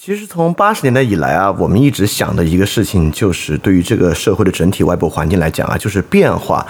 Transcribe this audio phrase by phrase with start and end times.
[0.00, 6.64] 其实从八十年代以来啊，我们一直想的一个事情，就是对于这个社会的整体外部环境来讲啊，就是变化。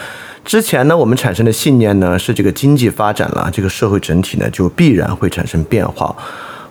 [0.47, 6.17] 之前呢，我们产生的信念呢是这个经济发展了，这个社会整体呢就必然会产生变化。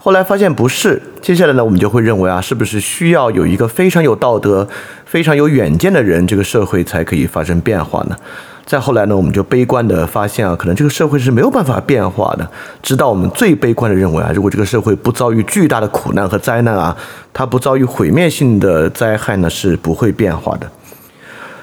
[0.08, 4.66] 后来发现不是，接下来呢，我们就会认为啊，是不是需要有一个非常有道德、
[5.04, 8.16] 非常有远见的人，这个社会才可以发生变化呢？
[8.66, 12.50] 再后来呢，我们就悲观的发现啊，可能这个社会是没有办法变化的。
[12.82, 16.96] 直到我们最悲观的认为啊，如果这个社会不遭遇巨大的苦难和灾难啊，
[17.34, 20.72] 它不遭遇毁灭性的灾害呢，是不会变化的。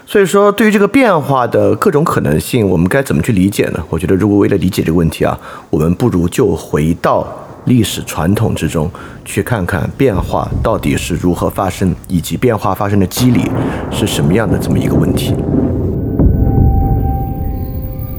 [0.07, 3.83] 所以说，对于这个变化的各种可能性，我们该怎么去理解呢？
[3.89, 5.39] 我觉得，如果为了理解这个问题啊，
[5.71, 7.27] 我们不如就回到
[7.67, 8.91] 历史传统之中，
[9.25, 13.43] 去看看变化到底是如何发生，以及变化发生的机理
[13.91, 15.35] 是什么样的这么一个问题。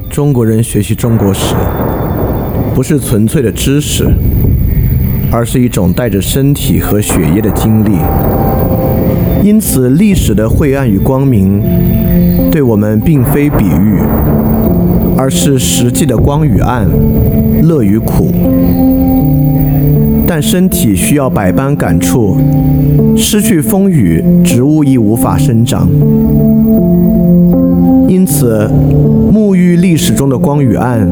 [0.10, 1.54] 中国人学习中国史，
[2.74, 4.08] 不是纯粹的知识，
[5.32, 7.98] 而是一种带着身体和血液的经历。
[9.44, 11.62] 因此，历史的晦暗与光明，
[12.50, 14.00] 对我们并非比喻，
[15.16, 16.88] 而是实际的光与暗、
[17.62, 18.32] 乐与苦。
[20.28, 22.38] 但身体需要百般感触，
[23.16, 25.88] 失去风雨，植物亦无法生长。
[28.08, 28.70] 因此，
[29.32, 31.08] 沐浴历史中的光与暗，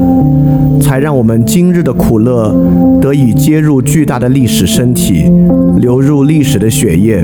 [0.82, 2.56] 才让我们今日的苦乐
[3.02, 5.26] 得以接入巨大的历史身体，
[5.78, 7.24] 流入历史的血液。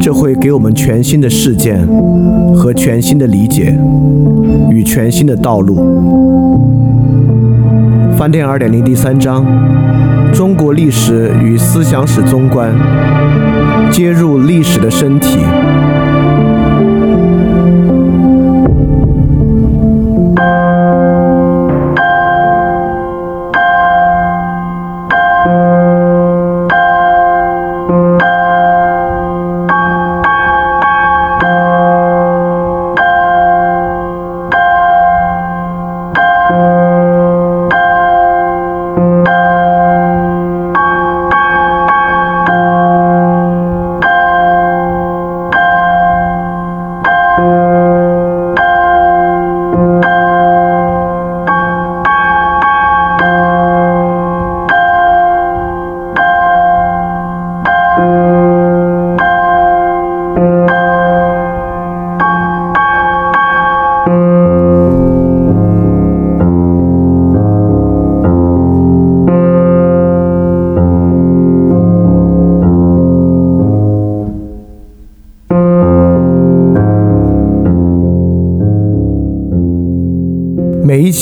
[0.00, 1.86] 这会给我们全新的事件
[2.56, 3.72] 和全新的理解
[4.70, 5.76] 与全新的道路。
[8.16, 9.44] 饭店二点零第三章：
[10.42, 12.74] 中国历史与思想史综观，
[13.92, 15.38] 接入历史的身体。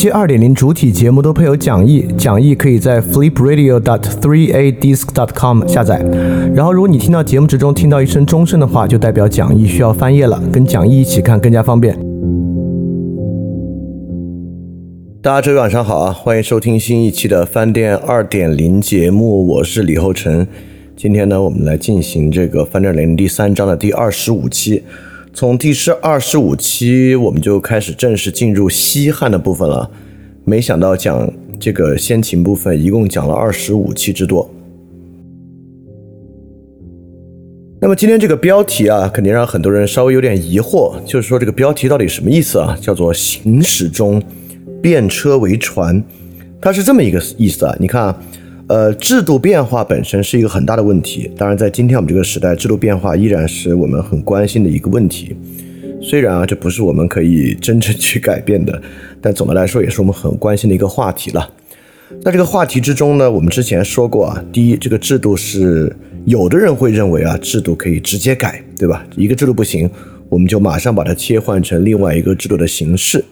[0.01, 5.99] 期二点零主体节目都配有讲义，讲义可以在 flipradio.dot3adisc.dot.com 下载。
[6.55, 11.95] 然后，如果你听到节目之中听到一声钟声的话，就代表讲义需要翻页了，跟讲义一起看更加方便。
[15.21, 20.47] 大家周一晚上好啊，欢迎收听新一期的饭店二点零节目，我是李厚成。
[20.97, 24.83] 今天呢，我们来进行这个饭店零第三章的第二十五期。
[25.33, 29.89] 从第十二十五期，我们就开始正式进入西汉的部分了。
[30.45, 34.51] 没想到讲这个先秦部分，一共讲了二十五期之多。
[37.81, 42.77] 那么今天这个标题啊，肯定让很多人稍微有点疑惑，就是说这个标题到底什么意思啊？
[42.81, 44.21] 叫做“行驶中
[44.83, 46.03] 变车为船”，
[46.61, 47.75] 它是这么一个意思啊。
[47.79, 48.23] 你看啊。
[48.71, 51.29] 呃，制度变化本身是一个很大的问题。
[51.37, 55.35] 当然，在今天我们这个时代，制度变化依然是我们很关心的一个问题。
[56.01, 58.81] 虽然啊，这不是我们可以真正去改变的，
[59.21, 61.51] 但总的来说，也是我们很关心的一个话题了。
[62.23, 65.93] 在这个话题之中呢，我们之前说过啊，第一，这个制度是
[66.25, 69.05] 有的人会认为啊，制度可以直接改，对吧？
[69.17, 69.91] 一个制度不行，
[70.29, 73.25] 我们就马上把它切换成另外一个制度的形式。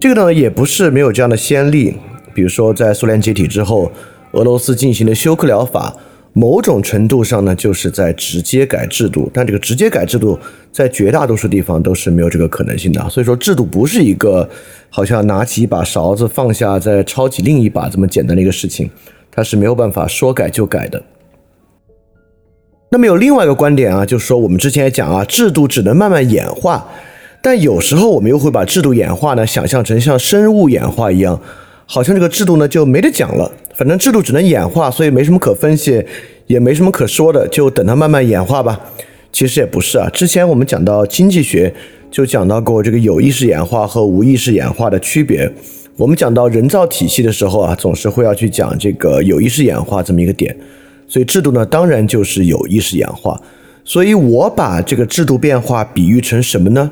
[0.00, 1.94] 这个呢，也不是没有这样的先例，
[2.34, 3.92] 比如说在苏联解体之后。
[4.36, 5.96] 俄罗斯进行的休克疗法，
[6.34, 9.30] 某种程度上呢，就是在直接改制度。
[9.32, 10.38] 但这个直接改制度，
[10.70, 13.08] 在绝大多数地方都是没有这个可能性的。
[13.08, 14.46] 所以说，制度不是一个
[14.90, 18.90] 好像拿起一把勺子放下再抄起另一把这么简单的一个事情，
[19.30, 21.02] 它是没有办法说改就改的。
[22.90, 26.86] 那么有另外一个观点啊，就是说我们之前也讲啊，制度只能慢慢演化，
[27.42, 31.40] 但有时候我们又会把制度演化呢想象成像生物演化一样，
[31.86, 33.50] 好像这个制度呢就没得讲了。
[33.76, 36.02] 反正制度只能演化，所以没什么可分析，
[36.46, 38.80] 也没什么可说的，就等它慢慢演化吧。
[39.30, 41.74] 其实也不是啊，之前我们讲到经济学，
[42.10, 45.52] 就讲到过这个有意识演化和无意识演化的区别。
[45.98, 50.56] 我们讲到人造体系的时候啊，总是会要去讲这个有意识演化这么一个点。
[51.06, 53.38] 所以制度呢，当然就是有意识演化。
[53.84, 56.90] 所以我把这个制度变化比喻成什么呢？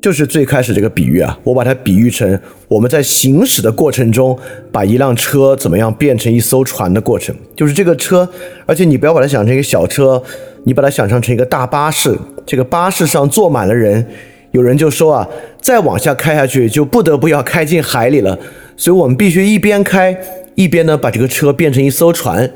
[0.00, 2.38] 就是最开始这个比喻啊，我把它比喻成
[2.68, 4.38] 我们在行驶的过程中，
[4.70, 7.34] 把一辆车怎么样变成一艘船的过程。
[7.56, 8.28] 就是这个车，
[8.66, 10.22] 而且你不要把它想成一个小车，
[10.64, 12.16] 你把它想象成一个大巴士。
[12.44, 14.06] 这个巴士上坐满了人，
[14.52, 15.28] 有人就说啊，
[15.60, 18.38] 再往下开下去就不得不要开进海里了，
[18.76, 20.16] 所以我们必须一边开
[20.54, 22.48] 一边呢把这个车变成一艘船。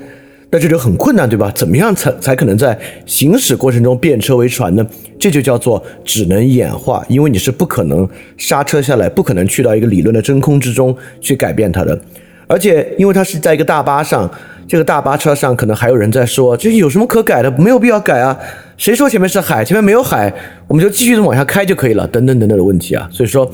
[0.52, 1.50] 那这就很困难，对吧？
[1.54, 2.76] 怎么样才才可能在
[3.06, 4.84] 行驶过程中变车为船呢？
[5.18, 11.96] 这就叫做只能演化，因为你是不可能刹车下来，不可能去到一个理论的真空之中去改变它的。
[12.48, 14.28] 而且，因为它是在一个大巴上，
[14.66, 17.50] 这个大巴车上可能还有人在说，这有什么可改的？
[17.52, 18.36] 没有必要改啊！
[18.76, 19.64] 谁说前面是海？
[19.64, 20.32] 前面没有海，
[20.66, 22.04] 我们就继续的往下开就可以了。
[22.08, 23.08] 等等等等的问题啊！
[23.12, 23.48] 所以说，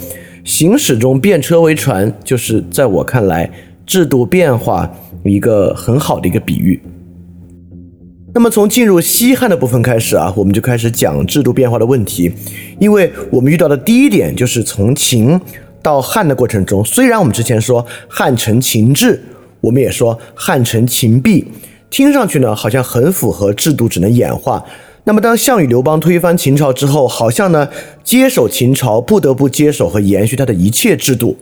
[0.44, 3.50] 行驶中变车为船，就是在我看来，
[3.86, 4.90] 制度变化。
[5.24, 6.80] 一个很好的一个比喻。
[8.32, 12.32] 那么从进入西汉的部分开始啊，我们就开始讲制度变化的问题。
[12.78, 15.40] 因为我们遇到的第一点就是从秦
[15.82, 19.20] 到汉的过程中，虽然我们之前说汉承秦制，
[19.60, 21.44] 我们也说汉承秦弊，
[21.90, 24.64] 听上去呢好像很符合制度只能演化。
[25.02, 27.68] 那么当项羽、刘邦推翻秦朝之后，好像呢
[28.04, 31.36] 接手秦朝不得不接手和延续他的一切制度，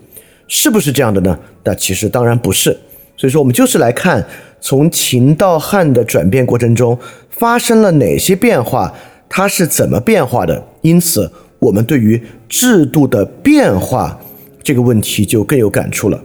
[0.49, 1.39] 是不是这样的呢？
[1.65, 2.77] 那其实当然不是。
[3.17, 4.25] 所以说，我们就是来看
[4.61, 6.99] 从秦到汉的转变过程中
[7.31, 8.93] 发生了哪些变化，
[9.29, 10.63] 它是怎么变化的。
[10.83, 14.19] 因此，我们对于制度的变化
[14.63, 16.21] 这个问题就更有感触了。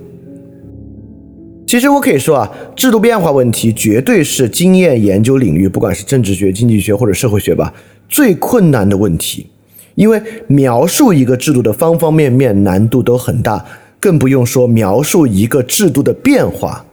[1.68, 7.72] 其实我可以说啊，制度变化问题绝对是经验研究领域，不管是政治学、经济学或者社会学吧，
[8.10, 9.46] 最困难的问题。
[9.94, 13.64] 因为描述一个制度的方方面面难度都很大。
[14.00, 16.86] 更不用说描述一个制度的变化，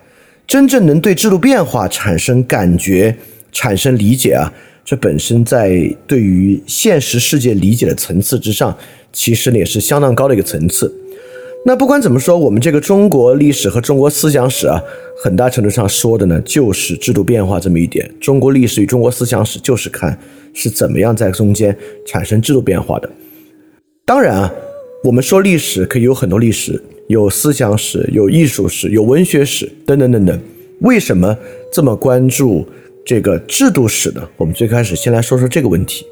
[0.47, 3.17] 真正能对制度变化产生感觉、
[3.53, 4.53] 产生理解啊，
[4.85, 8.77] 这本身在对于现实世界理解的层次之上，
[9.13, 10.93] 其实呢也是相当高的一个层次。
[11.65, 14.81] 那不管怎么说，我们这个中国历史和中国思想史啊，
[15.21, 18.09] 很大程度上说的呢就是制度变化这么一点。
[18.21, 20.17] 中国历史与中国思想史就是看
[20.55, 21.77] 是怎么样在中间
[22.07, 23.11] 产生制度变化的。
[24.05, 24.55] 当然啊，
[25.03, 26.81] 我们说历史可以有很多历史。
[27.09, 30.41] 有思想史，有艺术史，有文学史，等等等等。
[30.81, 31.37] 为什么
[31.73, 32.67] 这么关注
[33.05, 34.29] 这个制度史呢？
[34.37, 36.05] 我们最开始先来说说这个问题。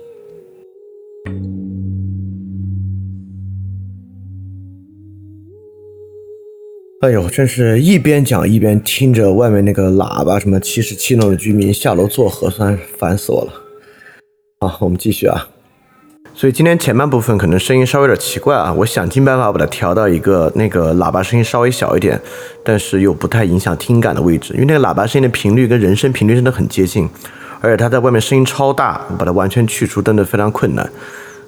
[7.00, 13.52] 哎呦，真是一边讲一边听着外面那个喇叭，什么七十七楼的居民下楼做核酸，烦死我了。
[14.60, 15.53] 好，我们继续啊。
[16.36, 22.20] 所以今天前半部分可能声音稍微有点奇怪啊，我想尽办法把它调到一个那个喇叭声音稍微小一点，
[22.64, 27.08] 但是又不太影响听感的位置，因为那个喇叭声音的频率跟人声频率真的很接近，
[27.60, 30.84] 而且它在外面声音超大，把它完全去除真的非常困难，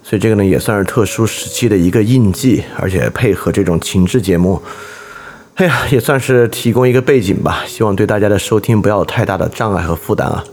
[0.04, 4.62] 所以这个呢也算是特殊时期的一个印记，而且配合这种情志节目，
[5.56, 10.44] 哎呀，也算是提供一个背景吧，希望对大家的收听不要有太大的障碍和负担啊。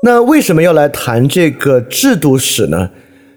[0.00, 2.88] 那为什么要来谈这个制度史呢？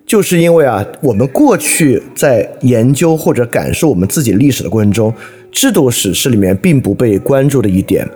[0.06, 5.12] 就是因为啊，我们过去在研究或者感受我们自己历史的过程中，
[5.52, 8.08] 制度史是里面并不被关注的一点。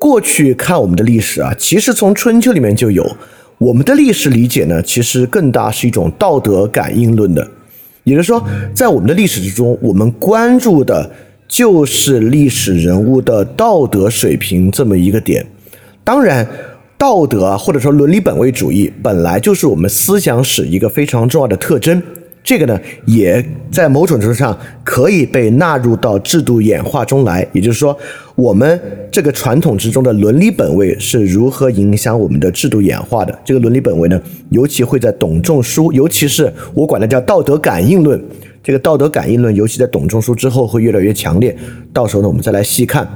[0.00, 3.08] 过去看我们的历史啊，其实从春秋里面就有
[3.58, 7.46] 我们的历史理解呢，其实更大是一种道德感应论的。
[8.02, 11.08] 也就是说，在我们的历史之中，我们关注的
[11.46, 15.46] 就是历史人物的道德水平这么一个点。
[16.02, 16.44] 当然。
[16.98, 22.02] 道德或者说伦理本位主义本来就是我们思想史一个非常重要的特征，
[22.42, 27.46] 这个呢也在某种程度上可以被纳入到制度演化中来。
[27.52, 27.96] 也就是说，
[28.34, 33.38] 我们这个传统之中的伦理本位是如何影响我们的制度演化的？
[33.44, 38.18] 这个伦理本位呢，尤其会在董仲舒，尤其是我管它叫道德感应论。
[38.62, 41.54] 这个道德感应论，尤其在董仲舒之后会越来越强烈。
[41.92, 43.06] 到时候呢，我们再来细看。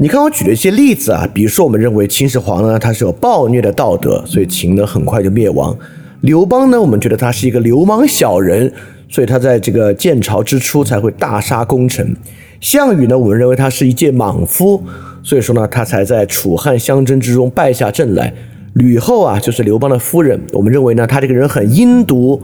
[0.00, 5.76] 你看我举了一些例子啊，比如说我们认为秦始皇呢，他是有暴虐的道德，所以秦呢很快就灭亡。
[6.20, 8.72] 刘邦呢，我们觉得他是一个流氓小人，
[9.08, 12.14] 所以他在这个建朝之初才会大杀功臣。
[12.60, 14.80] 项羽呢，我们认为他是一介莽夫，
[15.24, 18.32] 所以说呢，他才在楚汉相争之中败下阵来。
[18.74, 22.40] 吕后啊，就是刘邦的夫人，我们认为呢，他这个人很阴毒，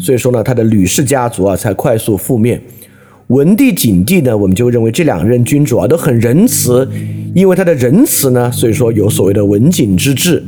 [0.00, 2.60] 所以说呢，他的吕氏家族啊才快速覆灭。
[3.28, 6.88] 文帝、景帝呢，我们就认为这两任君主啊都很仁慈，
[7.34, 10.42] 因为他的仁慈呢，所以说有所谓的文景之治。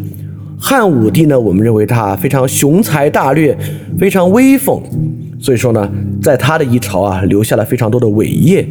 [0.58, 3.54] 汉武帝呢，我们认为他非常雄才大略，
[3.98, 4.80] 非常威风，
[5.38, 5.90] 所以说呢，
[6.22, 8.66] 在他的一朝啊，留下了非常多的伟业。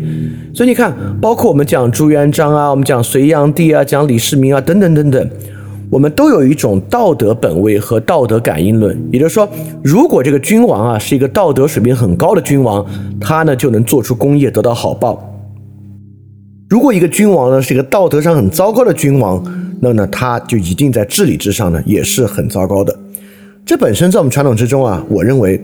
[0.56, 5.30] 所以你看，包括我们讲朱元璋啊，我们讲隋炀帝啊，讲李世民啊，等等等等，
[5.90, 8.98] 我们都有一种道德本位和道德感应论。
[9.12, 9.48] 也就是说，
[9.84, 12.86] 如果这个君王啊是一个道德水平很高的君王，
[13.20, 15.18] 他呢就能做出功业，得到好报；
[16.70, 19.44] 如果一个君王呢是一个道德上很糟糕的君王，
[19.82, 22.96] 那呢他就一定在治理之上呢也是很糟糕的。
[23.66, 25.64] 这本身在我们传统之中啊，我认为。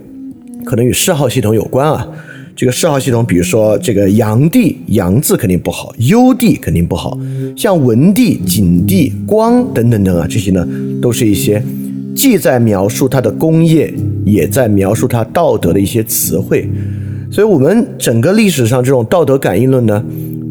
[0.63, 2.07] 可能与谥号系统有关啊，
[2.55, 7.19] 这个谥号系统，比如说这个炀帝，炀字肯定不好，幽帝肯定不好，
[7.53, 10.65] 像文帝、景帝、光等等等啊，这些呢，
[11.01, 11.61] 都是一些
[12.15, 13.93] 既在描述他的功业，
[14.23, 16.65] 也在描述他道德的一些词汇。
[17.29, 20.01] 所以，我们整个历史上这种道德感应论呢，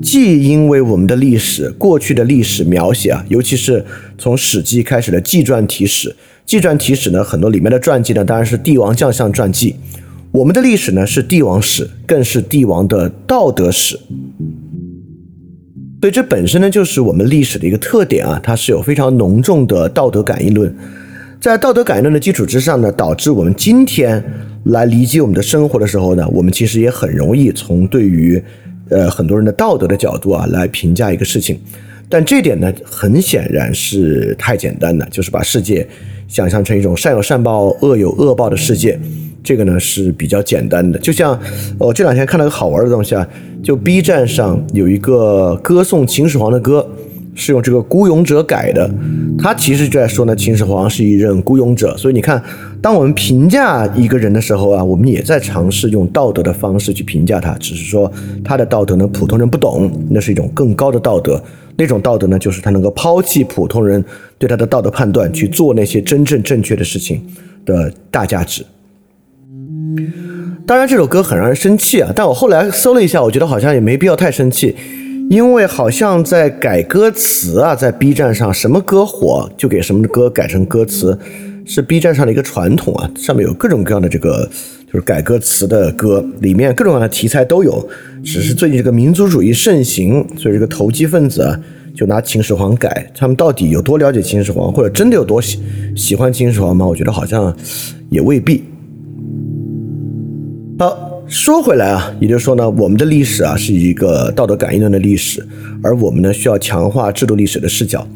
[0.02, 3.82] 既因为我们的历史过去的历史描写啊，尤其是
[4.18, 9.74] 从《史记》开始的纪传体史，纪传体史呢，很多里面的传记呢，当然是帝王将相传记。
[10.34, 13.96] 我们的历史呢是帝王史，更是帝王的道德史，
[16.00, 20.74] 所以这本身呢就是我们历史的一个特点啊，它是有非常浓重的道德感应论，
[21.40, 24.20] 在道德感应论的基础之上呢，导致我们今天
[24.64, 28.42] 来理解我们的生活的时候呢，我们其实也很容易从对于
[28.88, 31.56] 呃很多人的道德的角度啊来评价一个事情，
[32.08, 35.86] 但这点呢很显然是太简单了，就是把世界
[36.26, 38.98] 想象成一种善有善报、恶有恶报的世界。
[39.44, 41.38] 这个呢是比较简单的，就像
[41.78, 43.28] 我这两天看了个好玩的东西啊，
[43.62, 46.88] 就 B 站上有一个歌颂秦始皇的歌，
[47.34, 48.90] 是用这个孤勇者改的，
[49.38, 51.94] 他其实就在说呢，秦始皇是一任孤勇者。
[51.98, 52.42] 所以你看，
[52.80, 58.10] 当我们评价一个人的时候啊，我们也在尝试用道德的方式去评价他，只是说
[58.42, 61.42] 他的道德呢，普通人不懂，那是一种更高的道德，
[61.76, 64.02] 那种道德呢，就是他能够抛弃普通人
[64.38, 67.20] 对他的道德判断，去做那些真正正确的事情
[67.66, 68.64] 的大价值。
[70.66, 72.10] 当然，这首歌很让人生气啊！
[72.16, 74.74] 但我后来搜了一下，我觉得好像也没必要太生气，
[75.28, 81.18] 因为好像在改歌词啊，在 B 站上什么歌火就给什么歌改成歌词，
[81.66, 83.10] 是 B 站上的一个传统啊。
[83.14, 84.48] 上面有各种各样的这个
[84.86, 87.86] 就是改歌词的歌，里面各种各样的题材都有。
[88.24, 91.60] 只是最近这个民族主义盛行，所以这个投机分子啊
[91.94, 93.10] 就拿秦始皇改。
[93.14, 95.60] 他们到底有多了解秦始皇，或者真的有多喜
[95.94, 96.86] 喜欢秦始皇吗？
[96.86, 97.54] 我觉得好像
[98.08, 98.64] 也未必。
[100.84, 105.42] 好，说回来啊，也就是说呢，我们的历史啊是一个道德感应论的历史，
[105.82, 108.06] 而我们呢需要强化制度历史的视角。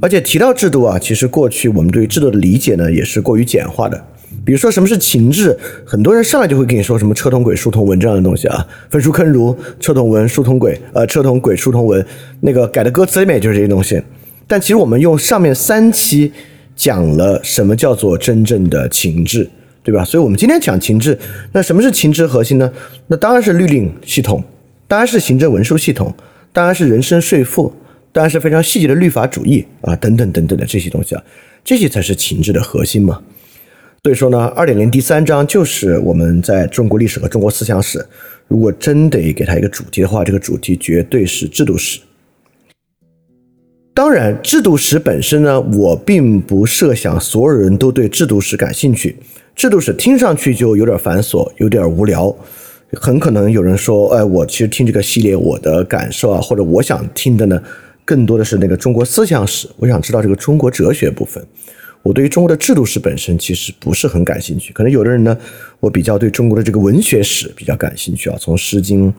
[0.00, 4.02] 而且提到制度啊，其实过去我们对于制度的理解呢也是过于简化的。
[4.46, 5.54] 比如说什么是情志，
[5.84, 12.02] 很多人上来就会跟你说什么车同轨、书同文这样的东西啊，焚书坑儒、车同文、书同轨，呃，车同轨、书同文，
[12.40, 14.00] 那个改的歌词里面就是这些东西。
[14.46, 16.32] 但其实我们用上面三期
[16.74, 19.50] 讲了什么叫做真正的情志。
[19.86, 20.04] 对吧？
[20.04, 21.16] 所以，我们今天讲情志，
[21.52, 22.72] 那什么是情志核心呢？
[23.06, 24.42] 那当然是律令系统，
[24.88, 26.12] 当然是行政文书系统，
[26.52, 27.72] 当然是人身税赋，
[28.10, 31.22] 当然是非常细节的律法主义啊，等等等等的这些东西啊，
[31.62, 33.22] 这些才是情志的核心嘛。
[34.02, 38.04] 所以说呢，二点零第三章就是我们在中国历史和中国思想史，
[38.48, 42.00] 如果真得给它一个主题的话，这个主题绝对是制度史。
[43.94, 49.16] 当然，制度史本身呢，我并不设想所有人都对制度史感兴趣。
[49.56, 52.36] 制度史听上去就有点繁琐，有点无聊，
[52.92, 57.58] 很可能有人说：“哎，我其实听这个系列，我的感受啊，或者我想听的呢，
[58.04, 61.42] 更多的是那个中国思想史，我想知道这个中国哲学部分。
[62.02, 64.74] 我对于中国的制度史本身其实不是很感兴趣。
[64.74, 65.34] 可能有的人呢，
[65.80, 69.10] 我比较对中国的这个文学史比较感兴趣啊，从《诗经》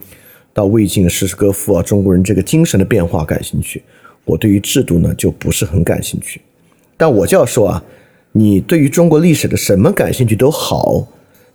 [0.54, 3.82] 到魏晋的诗词歌赋啊，中国人这个精神的变化感兴趣。
[4.24, 6.40] 我对于制度呢就不是很感兴趣。
[6.96, 7.82] 但我就要说啊。
[8.38, 11.08] 你对于中国历史的什么感兴趣都好，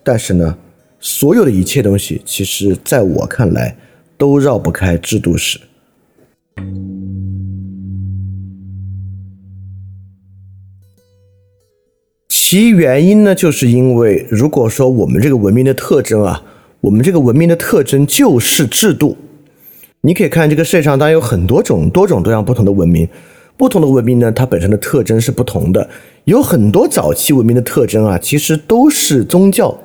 [0.03, 0.57] 但是呢，
[0.99, 3.77] 所有的一切东西，其实在我看来，
[4.17, 5.61] 都绕不开制度史。
[12.27, 16.43] 其原因呢，就是因为如果说我们这个文明的特征啊，
[16.81, 19.15] 我们这个文明的特征就是制度，
[20.01, 23.07] 你可以看这个世界上当然有很多种多种多样不同的文明。
[23.55, 25.89] 不同的文明呢，它本身的特征是不同的。
[26.25, 29.77] 有很多早期文明的特征啊，其实都是宗教。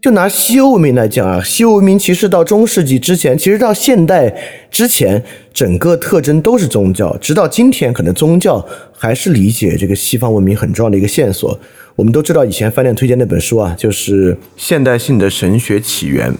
[0.00, 4.34] 就拿西欧文明来讲啊，西欧文明其实到中世纪之前，其实到现代
[4.70, 7.14] 之前，整个特征都是宗教。
[7.18, 8.66] 直到今天，可能宗教
[8.96, 11.58] 还是理解这个西方文明很重要的一个线索。
[11.96, 16.32] 我们都知道，以前饭店推荐那本书啊，就是《现代性的神学起源》，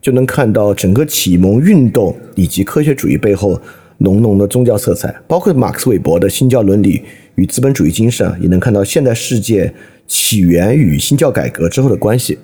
[0.00, 3.60] 就能看到整个启蒙运动以及科学主义背后。
[4.02, 7.02] 浓浓的宗教色彩，包括马克思韦伯的新教伦理
[7.36, 9.72] 与资本主义精神，也能看到现代世界
[10.06, 12.38] 起源与新教改革之后的关系。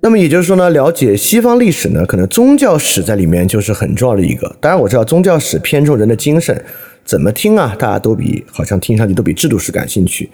[0.00, 4.56] 那么也就是说呢，了解西方历史呢，可能宗教史在里面就是很重要的一个。
[4.60, 6.60] 当然我知道宗教史偏重人的精神，
[7.04, 10.28] 怎么听啊，大家都比好像听上去都比制度史感兴趣。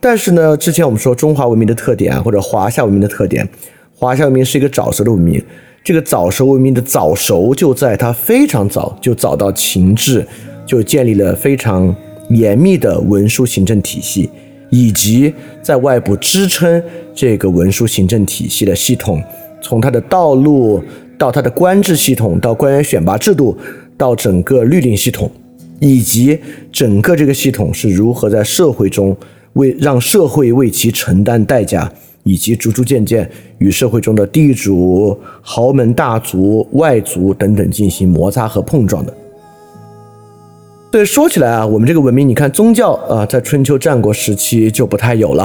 [0.00, 3.48] 但是呢，之前我们说中华文明的特点啊，或者华夏文明的特点，
[3.94, 5.40] 华夏文明是一个早熟的文明。
[5.84, 10.26] 这个早熟文明的早熟就在它非常早就早到秦制，
[10.64, 11.94] 就建立了非常
[12.30, 14.30] 严密的文书行政体系。
[14.70, 16.82] 以及在外部支撑
[17.14, 19.22] 这个文书行政体系的系统，
[19.62, 20.82] 从它的道路
[21.16, 23.56] 到它的官制系统，到官员选拔制度，
[23.96, 25.30] 到整个律令系统，
[25.78, 26.36] 以及
[26.72, 29.16] 整个这个系统是如何在社会中
[29.52, 31.92] 为让社会为其承担代价，
[32.24, 39.14] 以及逐逐渐渐与社会中的地主、豪门大族、外族等等进行摩擦和碰撞的。
[40.90, 45.44] 对说起来啊，我们这个文明，你看宗教啊，在春秋战国时期就不太有了。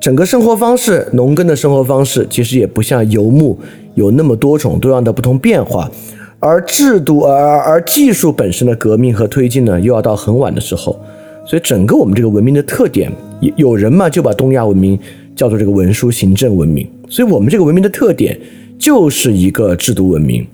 [0.00, 3.58] 整个生活方式，农耕的生活方式，其实也不像游牧
[3.94, 5.90] 有那么多种多样的不同变化。
[6.38, 10.98] 而制度，而而技术本身的革命和推进呢，又要到很晚的时候。
[11.44, 13.12] 所以整个我们这个文明的特点，
[13.56, 14.98] 有人嘛就把东亚文明
[15.34, 16.88] 叫做这个文书行政文明。
[17.08, 18.38] 所以我们这个文明的特点
[18.78, 20.46] 就是一个制度文明。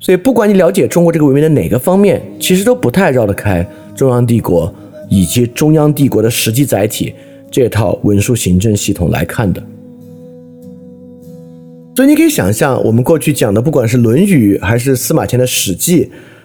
[0.00, 4.72] 所以，不管你了解中国这个文明的哪个方面，其实都不太绕得开中央帝国
[5.08, 7.12] 以及中央帝国的实际载体
[7.50, 9.60] 这套文书行政系统来看的。
[11.96, 16.04] 所以，你可以想象，我们过去讲的，不管是《论语》，还是司马迁的《史记》，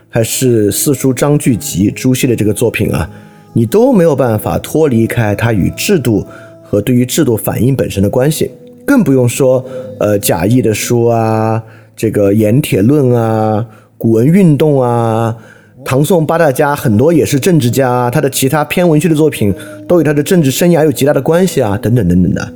[0.10, 3.08] 还是四书章句集朱熹的这个作品啊，
[3.54, 6.26] 你都没有办法脱离开它与制度
[6.74, 8.50] 和对于制度反应本身的关系，
[8.84, 9.64] 更不用说
[10.00, 11.62] 呃贾谊的书啊。
[11.96, 13.64] 这个《盐铁论》啊，
[13.96, 15.38] 古文运动啊，
[15.86, 19.54] 唐宋八大家很多也是政治家，他的其他偏文学的作品
[19.88, 22.54] 都与他的政治生涯有极大的关系啊，等等等等的。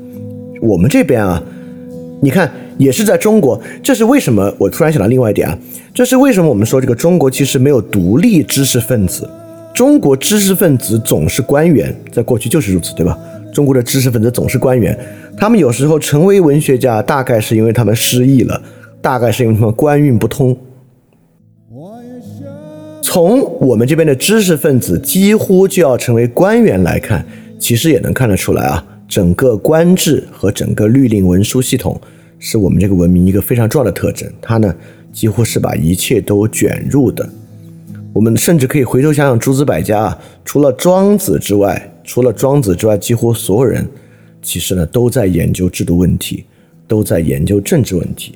[0.63, 1.39] 我们这边啊，
[2.19, 4.51] 你看也是在中国，这是为什么？
[4.57, 5.55] 我突然想到另外一点啊，
[5.93, 9.29] 这是为什么我们说这个中国其实没有独立知识分子？
[9.75, 13.15] 中国知识分子总是官员，在过去就是如此，对吧？
[13.53, 14.97] 中国的知识分子总是官员，
[15.37, 18.61] 他们有时候成为文学家，大概是因为他们失忆了。
[18.99, 20.57] 大概是因为他们官运不通。
[23.01, 27.25] 从我们这边的知识分子几乎就要成为官员来看，
[27.57, 31.99] 其实也能看得出来啊，整个官制和整个律令文书系统
[32.37, 34.29] 是我们这个文明一个非常重要的特征。
[34.41, 34.75] 它呢，
[35.13, 37.27] 几乎是把一切都卷入的。
[38.11, 43.85] 我们甚至可以回头想想诸子百家啊，除了庄子之外，除了庄子之外，几乎所有人
[44.41, 46.45] 其实呢都在研究制度问题，
[46.87, 48.35] 都在研究政治问题。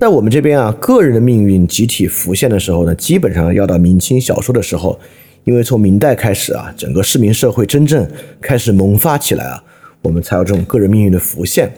[0.00, 4.98] 在我们这边啊，个人的命运集体浮现的时候呢，基本上要到明清小说的时候，
[5.44, 8.08] 因为从明代开始啊，整个市民社会真正
[8.40, 9.62] 开始萌发起来啊，
[10.00, 11.70] 我们才有这种个人命运的浮现。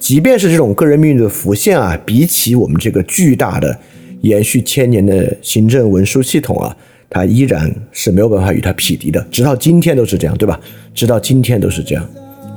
[0.00, 3.78] 即便是这种个人命运的浮现啊，比起我们这个巨大的
[4.22, 6.76] 延续千年的行政文书系统啊，
[7.12, 9.24] 它依然是没有办法与它匹敌的。
[9.30, 10.58] 直到今天都是这样，对吧？
[10.92, 12.04] 直到今天都是这样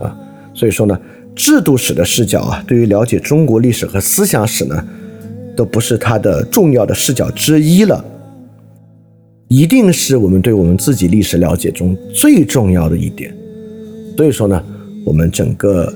[0.01, 0.17] 啊。
[0.53, 0.99] 所以说呢，
[1.35, 4.87] 制度史的视角啊，对于了解中国历史和思想史呢。
[5.57, 8.03] 都不是它的重要的视角之一了，
[9.47, 13.33] 一定是我们对我们自己历史了解中最重要的一点。
[14.17, 14.61] 所以说呢，
[15.05, 15.93] 我们整个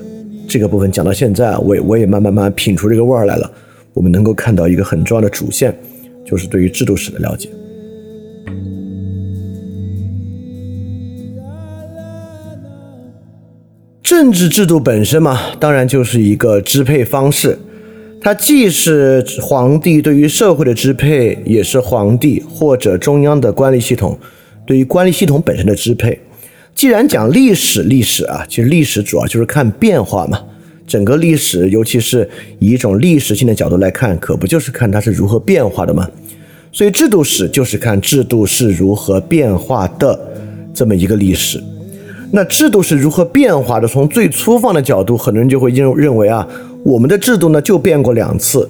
[0.48, 3.52] 这个部分讲到现在，我也我也慢慢慢品出这个味儿来了。
[3.92, 5.78] 我们能够看到一个很重要的主线，
[6.24, 7.50] 就是对于制度史的了解。
[14.20, 17.58] 政治制度本身嘛，当然就是一个支配方式。
[18.20, 24.18] 它既是皇帝对于社会的支配，也是皇帝或者中央的官吏系统
[24.66, 26.20] 对于官吏系统本身的支配。
[26.74, 30.38] 既然讲历史，历史啊，其实历史主要就是看变化嘛。
[30.86, 32.28] 整个历史，尤其是
[32.58, 36.06] 以一种历史性的角度来看，可不就是看它是如何变化的吗？
[36.70, 40.20] 所以制度史就是看制度是如何变化的
[40.74, 41.58] 这么一个历史。
[42.32, 43.88] 那制度是如何变化的？
[43.88, 46.46] 从最粗放的角度，很多人就会认认为啊。
[46.82, 48.68] 我们的制度呢就变过两次，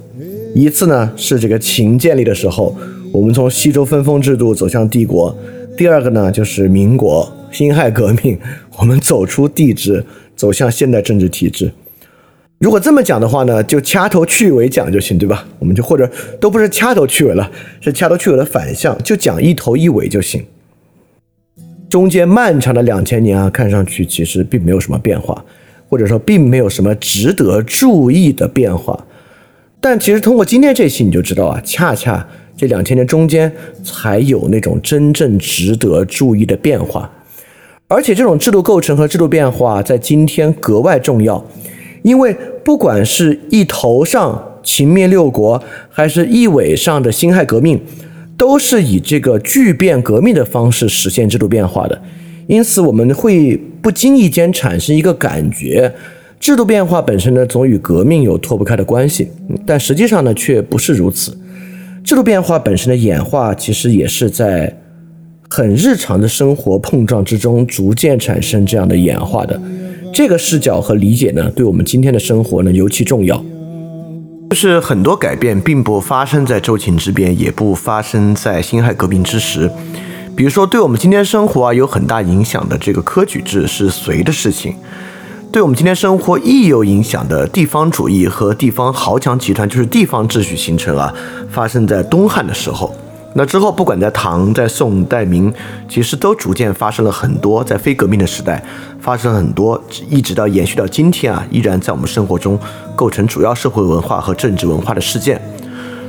[0.52, 2.74] 一次呢是这个秦建立的时候，
[3.12, 5.32] 我们从西周分封制度走向帝国；
[5.76, 8.36] 第二个呢就是民国辛亥革命，
[8.78, 11.70] 我们走出帝制，走向现代政治体制。
[12.58, 15.46] 如果这么讲的话呢，就掐头去尾讲就行，对吧？
[15.60, 17.48] 我们就或者都不是掐头去尾了，
[17.80, 20.44] 是掐头去尾的反向，就讲一头一尾就行。
[21.90, 25.44] 中间漫长的两千年啊，看上去其实并没有什么变化。
[25.90, 28.96] 或者说并没有什么值得注意的变化，
[29.80, 32.24] 但其实通过今天这期你就知道啊，恰恰
[32.56, 37.10] 这两千年中间才有那种真正值得注意的变化，
[37.88, 41.44] 而且这种制度构成和制度变化在今天格外重要，
[42.02, 47.80] 因为不管是一头上秦灭六国，还是一尾上的辛亥革命，
[48.40, 52.02] 都是以这个巨变革命的方式实现制度变化的。
[52.46, 55.92] 因此，我们会不经意间产生一个感觉：
[56.40, 59.28] 制度变化本身呢，总与革命有脱不开的关系。
[59.66, 61.36] 但实际上呢，却不是如此。
[62.02, 64.74] 制度变化本身的演化，其实也是在
[65.50, 69.60] 很日常的生活碰撞之中，逐渐产生这样的演化的。
[70.14, 73.44] 这个视角和理解呢，对我们今天的生活呢尤其重要。
[74.50, 79.70] 就是很多改变并不发生在周秦之变，也不发生在辛亥革命之时。
[80.36, 84.72] 比如说，对我们今天生活啊有很大影响的这个科举制是隋的事情；
[85.52, 91.14] 对我们今天生活亦有影响的地方主义和地方豪强集团，就是地方秩序形成啊，
[91.48, 92.92] 发生在东汉的时候。
[93.32, 95.52] 那之后，不管在唐、在宋、代、明，
[95.88, 98.60] 其实都逐渐发生了很多，在非革命的时代
[99.00, 102.58] 发生很多，一直到延续到今天啊，依然在我们生活中
[102.96, 105.40] 构成主要社会文化和政治文化的事件。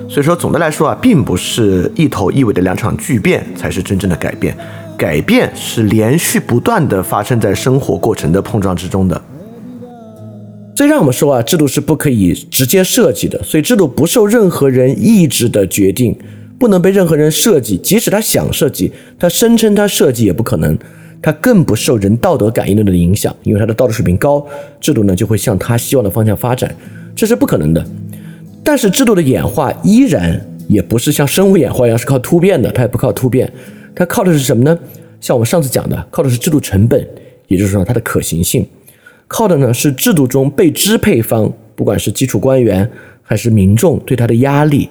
[0.10, 4.58] 所以说，总的来说啊，并不是一头一尾的两场巨变才是真正的改变，
[4.98, 9.22] 改变是连续不断的发生在生活过程的碰撞之中的。
[10.76, 16.18] 所以让我们说啊，制度是不可以直接设计的，所以制度不受任何人意志的决定。
[16.62, 20.78] 不能被任何人设计，即使他想设计，他声称他设计也不可能。
[21.20, 24.46] 他更不受人道德感应论的影响，因为他的道德水平高，
[24.80, 26.72] 制度呢就会向他希望的方向发展，
[27.16, 27.84] 这是不可能的。
[28.64, 33.52] 但是制度的演化依然也不是像生物演化一样是靠突变的，它也不靠突变，
[33.96, 34.78] 它靠的是什么呢？
[35.20, 37.08] 像我们上次讲的，靠的是制度成本，
[37.48, 38.64] 也就是说它的可行性，
[39.28, 42.88] 靠的呢是制度中被支配方，不管是基础官员
[43.24, 44.88] 还是民众对它的压力。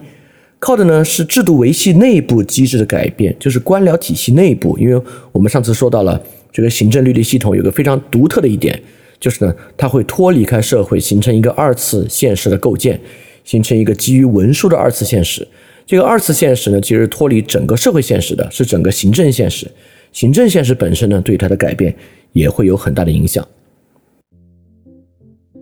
[0.61, 4.79] 靠的呢是制度维系内部机制的改变，就是官僚体系内部。
[4.79, 8.81] 因为我们上次说到了这个行政律例系统有个非常独特的一点，
[9.19, 13.01] 就是呢它会脱离开社会，形成一个二次现实的构建，
[13.43, 15.49] 形成一个基于文书的二次现实。
[15.87, 19.67] 这个二次现实呢其实脱离整个社会现实的，是整个行政现实。
[20.13, 21.95] 行政现实本身呢对它的改变
[22.33, 23.45] 也会有很大的影响。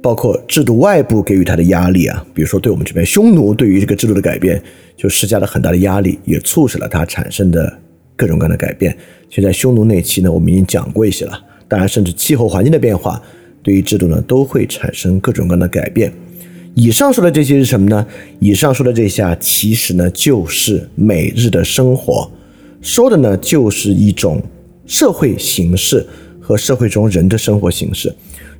[0.08, 4.58] 包括制度外部给予他的压力啊，比如说对我们这边匈奴对于这个制度的改变
[4.96, 7.78] 就施加了很大的压力，也促使了它产生的
[8.16, 8.96] 各种各样的改变。
[9.28, 11.38] 现在匈奴那期呢，我们已经讲过一些了。
[11.68, 13.22] 当然，甚至气候环境的变化
[13.62, 16.10] 对于制度呢都会产生各种各样的改变。
[16.72, 18.06] 以上说的这些是什么呢？
[18.40, 22.30] 以上说的这些啊，其实呢就是每日的生活，
[22.80, 24.42] 说的呢就是一种
[24.86, 26.06] 社会形式
[26.40, 28.10] 和社会中人的生活形式。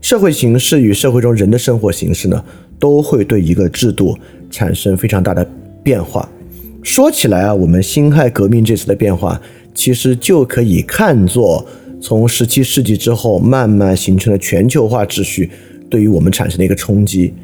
[0.01, 2.45] 社会形式与社会中人的生活形式呢，
[2.79, 4.17] 都会对一个制度
[4.51, 5.47] 产生非常大的
[5.83, 6.29] 变化。
[6.83, 9.41] 说起来啊，我们辛亥革命这次的变化，
[9.75, 11.67] 其实就可以看作
[12.01, 15.51] 从十七世纪之后慢慢形成的全球化秩序
[15.91, 17.35] 对于我们产生的一个冲击。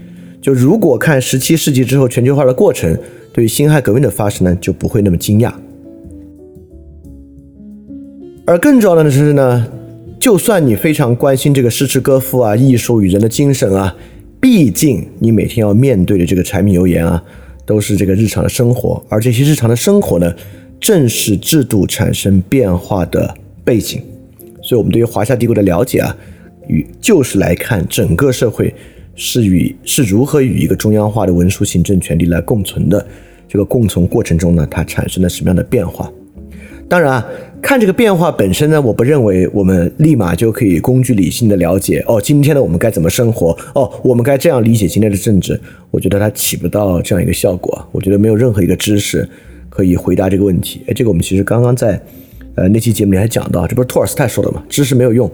[0.40, 2.97] 就如果看十七世纪之后全球化的过程，
[3.33, 5.53] 对于辛亥革命的发生呢，就不会那么惊讶。
[8.47, 9.67] 而更重要的是呢。
[10.25, 13.95] 就算你非常关心这个诗词歌赋啊、艺术与人的精神啊，
[14.41, 17.23] 毕竟你每天要面对的这个柴米油盐啊，
[17.67, 20.35] 都是这个日常的生活，而这些日常的生活呢，
[20.81, 24.01] 正是制度产生变化的背景。
[24.63, 26.17] 所以，我们对于华夏帝国的了解啊，
[26.69, 28.75] 与就是来看整个社会
[29.15, 33.07] 是与是如何与一个中央化的文书行政权力来共存的。
[33.47, 36.11] 这个共存过程中呢，它产生了什么样的变化？
[36.89, 37.27] 当然啊。
[37.64, 45.59] 看这个变化本身呢，我不认为我们立马就可以工具理性的了解哦，今天的我们该怎么生活哦，我们该这样理解今天的政治。
[45.90, 47.88] 我觉得它起不到这样一个效果。
[47.90, 49.27] 我觉得没有任何一个知识
[49.70, 50.83] 可以回答这个问题。
[50.88, 51.98] 哎，这个我们其实刚刚在
[52.55, 54.62] 呃那期节目里还讲到，这不是托尔斯泰说的吗？
[54.68, 55.33] 知识没有用，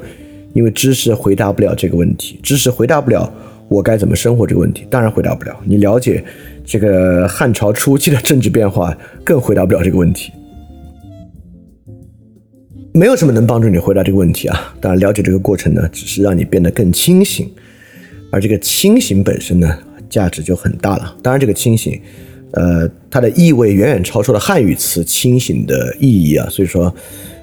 [0.52, 3.28] 因为知识回答不了这个问题，知识回答不了
[3.66, 5.56] 我该怎么生活这个问题，当然回答不了。
[5.64, 6.22] 你了解
[6.64, 10.30] 这个汉朝初期的政治变化，更回答不了这个问题。
[12.92, 14.74] 没有什么能帮助你回答这个问题啊！
[14.80, 17.48] 当然，了解这个过程呢，只是让你变得更清醒，
[18.32, 21.14] 而这个清醒本身呢，价值就很大了。
[21.22, 22.00] 当然，这个清醒，
[22.50, 26.48] 呃，它的意味远远超出了汉语词“清醒”的意义啊。
[26.50, 26.92] 所以说，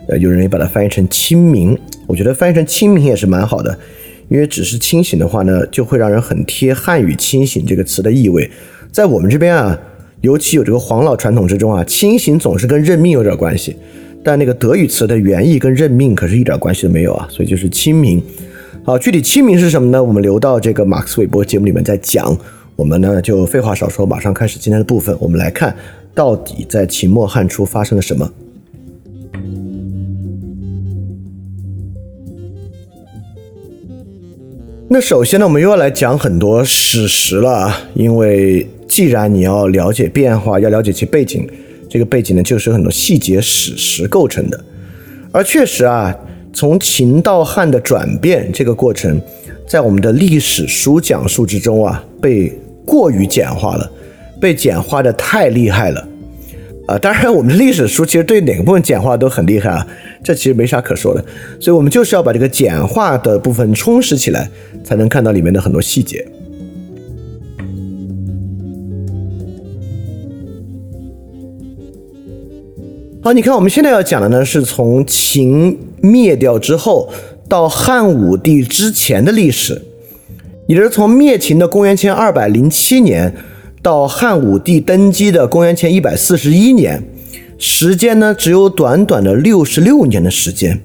[0.10, 1.78] 呃，有人也把它翻译成“清明”。
[2.08, 3.78] 我觉得翻译成“清明”也是蛮好的，
[4.28, 8.52] 因为只是清醒的话呢，就会让人很贴汉语“清醒”这个词的意味。
[8.92, 9.80] 在我们这边啊，
[10.20, 13.78] 尤其有这个黄老传统之中啊，清醒总是跟认命有点关系。
[14.28, 18.22] 但那个德语词的原意跟任命可是一点关系都没有啊，所以就是清明。
[18.84, 20.04] 好，具体清明是什么呢？
[20.04, 22.38] 我们留到这个马克思韦伯节目里面再讲。
[22.76, 25.16] 我们呢就废话少说，马上开始今天的部分。
[25.22, 25.74] 我们来看
[26.14, 28.30] 到底在秦末汉初发生了什么。
[34.90, 41.48] 那首先呢，我们又要来讲很多史实了，因为既然你要了解变化，要了解其背景，
[41.90, 44.64] 这个背景呢就是很多细节史实构成的。
[45.32, 46.16] 而确实啊，
[46.54, 49.22] 从秦到汉的转变这个过程，
[49.68, 52.52] 在我们的历史书讲述之中啊，被
[52.86, 53.92] 过于简化了，
[54.40, 56.08] 被简化的太厉害了。
[56.88, 59.86] 啊，当然，我们的历史书其实对哪个部分简化都很厉害啊，
[60.24, 61.24] 这其实没啥可说的。
[61.60, 64.50] 所以，我们就是要把这个简化的部分充实起来，
[64.86, 66.26] 才能看到里面的很多细节。
[73.28, 77.10] 好，你看，我们现在要讲的呢，是从秦灭掉之后
[77.50, 79.82] 到汉武帝之前的历史，
[80.66, 83.36] 也就是从灭秦的公元前二百零七年。
[83.82, 87.04] 到汉武帝登基的公元前一百四十一年，
[87.58, 90.82] 时间呢只有短短的六十六年的时间，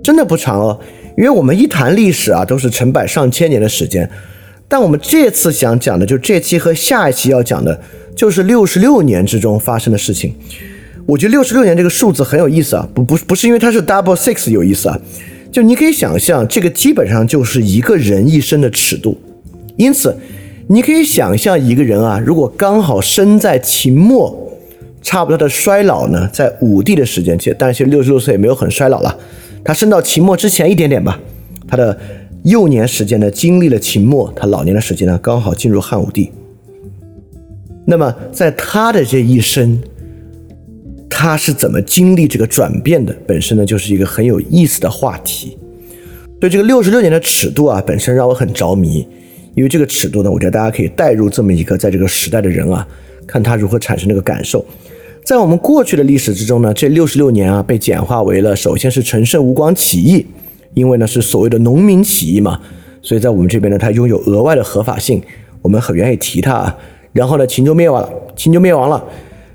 [0.00, 0.78] 真的不长哦。
[1.16, 4.08] 因为我们一谈历史啊，都是成百上千年的时间，
[4.68, 7.80] 但我们这次想讲的，就这期和下一期要讲的，
[8.14, 10.32] 就是六十六年之中发生的事情。
[11.08, 15.00] 我觉得六十六年这个数字很有意思啊，不不不是因为它是 double six 有意思啊，
[15.50, 19.16] 就你可以想象，这个基本上就是一个人一生的尺度，
[19.76, 20.14] 因此。
[20.70, 24.52] 你可以想象一个人啊，如果刚好生在秦末，
[25.00, 29.18] 差不多的衰老呢，在武帝的时间期，但是六十六岁也没有很衰老了。
[29.64, 31.18] 他生到秦末之前一点点吧，
[31.66, 31.98] 他的
[32.42, 36.30] 幼年时间呢，经历了秦末，他老年的时间呢，刚好进入汉武帝。
[37.86, 39.80] 那么在他的这一生，
[41.10, 43.16] 他是怎么经历这个转变的？
[43.26, 45.56] 本身呢，就是一个很有意思的话题。
[46.40, 49.06] 对这个六十六年的尺度啊，本身让我很着迷。
[49.54, 52.86] 因为这个尺度呢，我觉得大家可以带入这么一个在这个时代的人啊，
[53.26, 54.64] 看他如何产生这个感受。
[55.24, 60.24] 在我们过去的历史之中呢，这六十六年啊，被简化为了首先是陈胜吴广起义，
[60.74, 62.60] 因为呢是所谓的农民起义嘛，
[63.02, 65.20] 所以在我们这边呢，它拥有额外的合法性，
[65.60, 66.78] 我们很愿意提它啊。
[67.12, 69.04] 然后呢，秦就灭亡了，秦就灭亡了。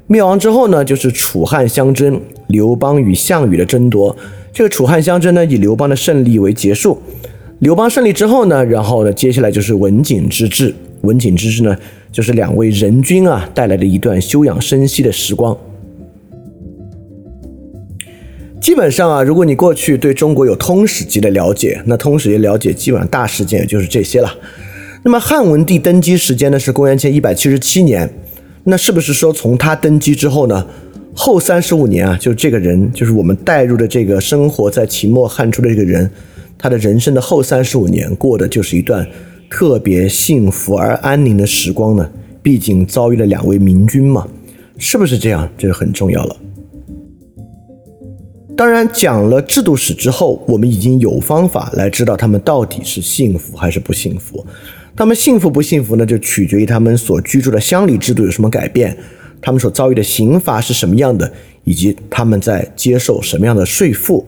[0.08, 4.16] 灭亡之后呢，就是楚汉相争，刘邦与项羽的争夺。
[4.52, 7.02] 这个楚汉相争呢，以刘邦的胜利为结束。
[7.60, 10.74] 刘邦胜利之后呢，然后呢，接下来就是文景之治。
[11.02, 11.76] 文景之治呢，
[12.12, 15.58] 就是两位仁君啊带来的一段休养生息的时光。
[18.62, 24.34] 基本上啊，如果你过去对中国有通史级的了解，那通史级了解基本上大事件也就是这些了。
[25.04, 28.10] 那么汉文帝登基时间呢是公元前一百七十七年，
[28.64, 30.66] 那是不是说从他登基之后呢，
[31.14, 36.10] 后三十五年啊，就这个人，就是我们带入的这个生活在秦末汉初的这个人？
[36.58, 39.06] 他的人生的后三十五年过的就是一段
[39.50, 42.10] 特别幸福而安宁的时光呢。
[42.42, 44.28] 毕竟遭遇了两位明君嘛，
[44.78, 45.50] 是不是这样？
[45.58, 46.36] 这就很重要了。
[48.56, 54.46] 当然，讲了制度史之后，我们已经有方法来知道他们到底是幸福还是不幸福。
[54.96, 56.06] 他们幸福不幸福呢？
[56.06, 58.98] 就取决于他们所居住的乡里制度有什么改变，
[59.42, 61.32] 他们所遭遇的刑罚是什么样的，
[61.64, 64.26] 以及他们在接受什么样的税赋。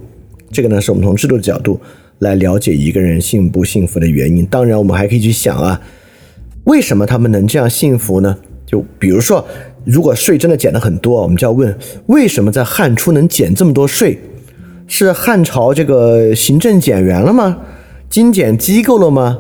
[0.52, 1.80] 这个呢，是我们从制度的角度。
[2.20, 4.46] 来了解一个人幸不幸福的原因。
[4.46, 5.82] 当然，我们还可以去想啊，
[6.64, 8.38] 为什么他们能这样幸福呢？
[8.66, 9.46] 就比如说，
[9.84, 14.18] 如果税真的减了很多，我们就要问，为什么在汉初能减这么多税？
[14.88, 17.58] 是汉朝这个行政减员了吗？
[18.10, 19.38] 精简机构了吗？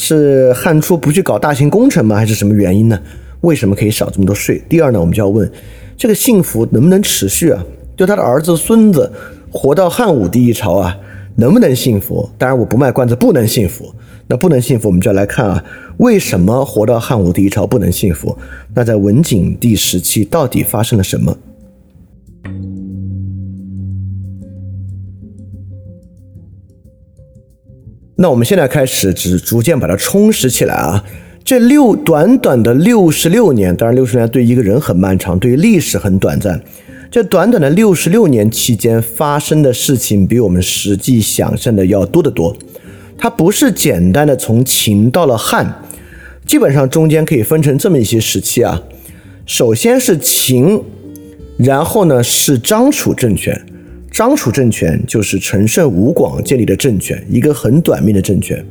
[0.00, 2.14] 是汉初不去搞大型工程吗？
[2.14, 2.96] 还是什么原因呢？
[3.40, 4.62] 为什么可以少这么多税？
[4.68, 5.50] 第二呢，我们就要问，
[5.96, 7.64] 这个幸福能不能持续啊？
[7.96, 9.12] 就他的儿子、孙子
[9.50, 10.96] 活到汉武帝一朝啊？
[11.34, 12.30] 能不能幸福？
[12.38, 13.92] 当然，我不卖关子，不能幸福。
[14.28, 15.64] 那不能幸福，我们就要来看啊，
[15.96, 18.38] 为什么活到汉武帝一朝不能幸福？
[18.74, 21.36] 那在文景帝时期到底发生了什么？
[28.20, 31.04] 那我们现在开始，只逐渐把它充实起来啊。
[31.44, 36.60] 这六短短的六十六年，当然六十年对一个人很漫长，对于历史很短暂。
[37.12, 42.56] 这短短的六十六年期间发生的事情，比我们实际想象的要多得多。
[43.16, 45.84] 它不是简单的从秦到了汉，
[46.44, 48.82] 基本上中间可以分成这么一些时期啊。
[49.46, 50.82] 首先是秦，
[51.56, 53.64] 然后呢是张楚政权。
[54.10, 58.64] 张楚政权就是陈胜吴广建立的政权，一个很短命的政权。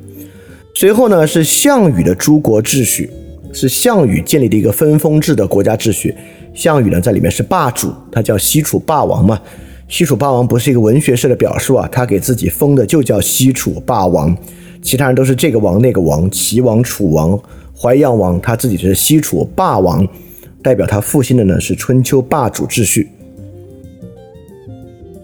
[0.74, 3.10] 随后呢是项羽的诸国秩序，
[3.54, 6.14] 是项羽建立的一个分封制的国家秩序。
[6.54, 9.40] 项羽呢，在里面是霸主，他叫西楚霸王嘛。
[9.88, 14.36] 西楚霸王不是一个文学式的表述啊，他给自己封的就叫西楚霸王，
[14.82, 17.40] 其他人都是这个王那个王，齐王、楚王、
[17.74, 20.06] 淮阳王，他自己是西楚霸王，
[20.62, 23.08] 代表他复兴的呢是春秋霸主秩序。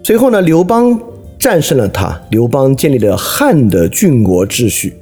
[0.06, 1.00] 随后呢，刘邦
[1.38, 4.92] 战胜了他，刘邦建立了汉的郡国秩序。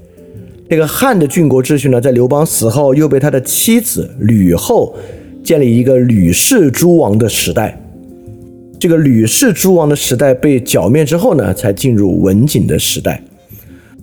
[0.71, 4.95] 这个汉的郡国秩序呢，在刘邦死后，又被他的妻子吕后
[5.43, 7.77] 建立一个吕氏诸王的时代。
[8.79, 13.21] 这个吕氏诸王的时代被剿灭之后呢，才进入文景的时代。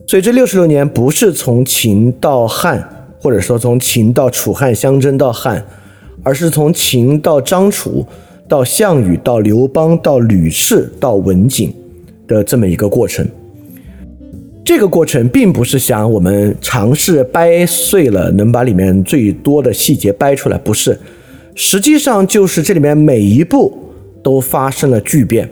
[0.06, 5.66] 所以这六十六年不是从秦到汉，或者说从秦到楚汉相争到汉，
[6.24, 8.06] 而是从秦到张楚，
[8.50, 11.72] 到项羽，到刘邦，到吕氏，到文景
[12.28, 13.26] 的这么一个过程。
[14.66, 21.00] 这个过程并不是想我们尝试掰碎了能把里面最多的细节掰出来，不是，
[21.54, 23.72] 实际上就是这里面每一步
[24.24, 25.48] 都发生了巨变。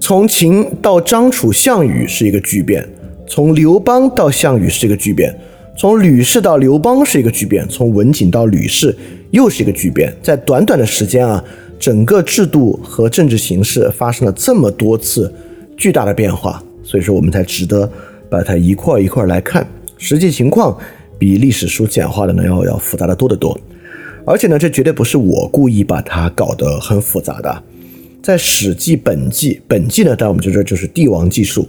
[0.00, 2.88] 从秦到张楚项羽是一个巨变，
[3.26, 5.32] 从刘邦到项羽是一个巨变，
[5.76, 8.96] 从吕氏到刘邦是一个巨变，从文景到吕氏
[9.30, 10.14] 又是一个巨变。
[10.22, 11.42] 在短短的时间啊，
[11.78, 15.32] 整个制度和政治形势发生了这么多次
[15.76, 17.90] 巨大的变化，所以说我们才值得
[18.28, 19.66] 把它一块一块来看。
[19.96, 20.76] 实际情况
[21.18, 23.58] 比历史书简化的呢要要复杂的多得多，
[24.24, 27.62] 而且呢，这绝对不是我故意把它搞得很复杂的。
[28.22, 31.66] 在《史记本纪》，本纪呢，当然我们就说就是帝王纪述。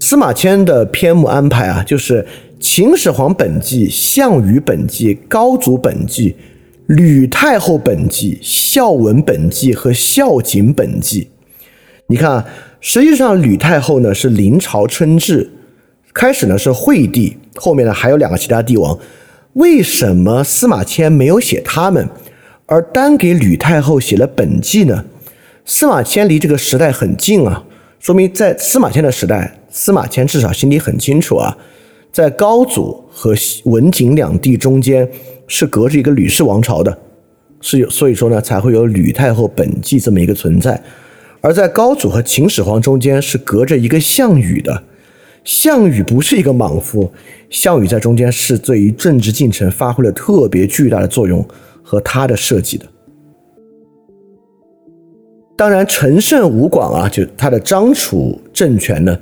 [0.00, 2.22] 司马迁的篇目安排啊，就是
[2.58, 6.30] 《秦始皇本纪》《项羽本纪》《高祖本纪》
[6.86, 11.22] 《吕太后本纪》《孝文本纪》和《孝景本纪》。
[12.06, 12.42] 你看，
[12.80, 15.50] 实际上吕太后呢是临朝称制，
[16.14, 18.98] 开始呢是惠帝，后面呢还有两个其他帝王。
[19.52, 22.08] 为什么司马迁没有写他们？
[22.64, 25.04] 而单给吕太后写了本纪呢？
[25.66, 27.64] 司马迁离这个时代很近啊，
[28.00, 31.56] 说明在司马迁的时代，司马迁至少心里很清楚啊，
[32.16, 33.34] 在高祖和
[33.66, 35.06] 文景两地中间
[35.46, 36.98] 是隔着一个吕氏王朝的，
[37.60, 40.82] 是有，所以说呢才会有吕太后本纪这么一个存在。
[41.42, 44.82] 而在高祖和秦始皇中间是隔着一个项羽的，
[45.44, 47.12] 项羽不是一个莽夫，
[47.50, 51.46] 项羽在中间是对于政治进程发挥了特别巨大的作用。
[51.82, 52.86] 和他的设计的，
[55.54, 59.16] 当然陈胜吴广啊，就他的张楚政权呢，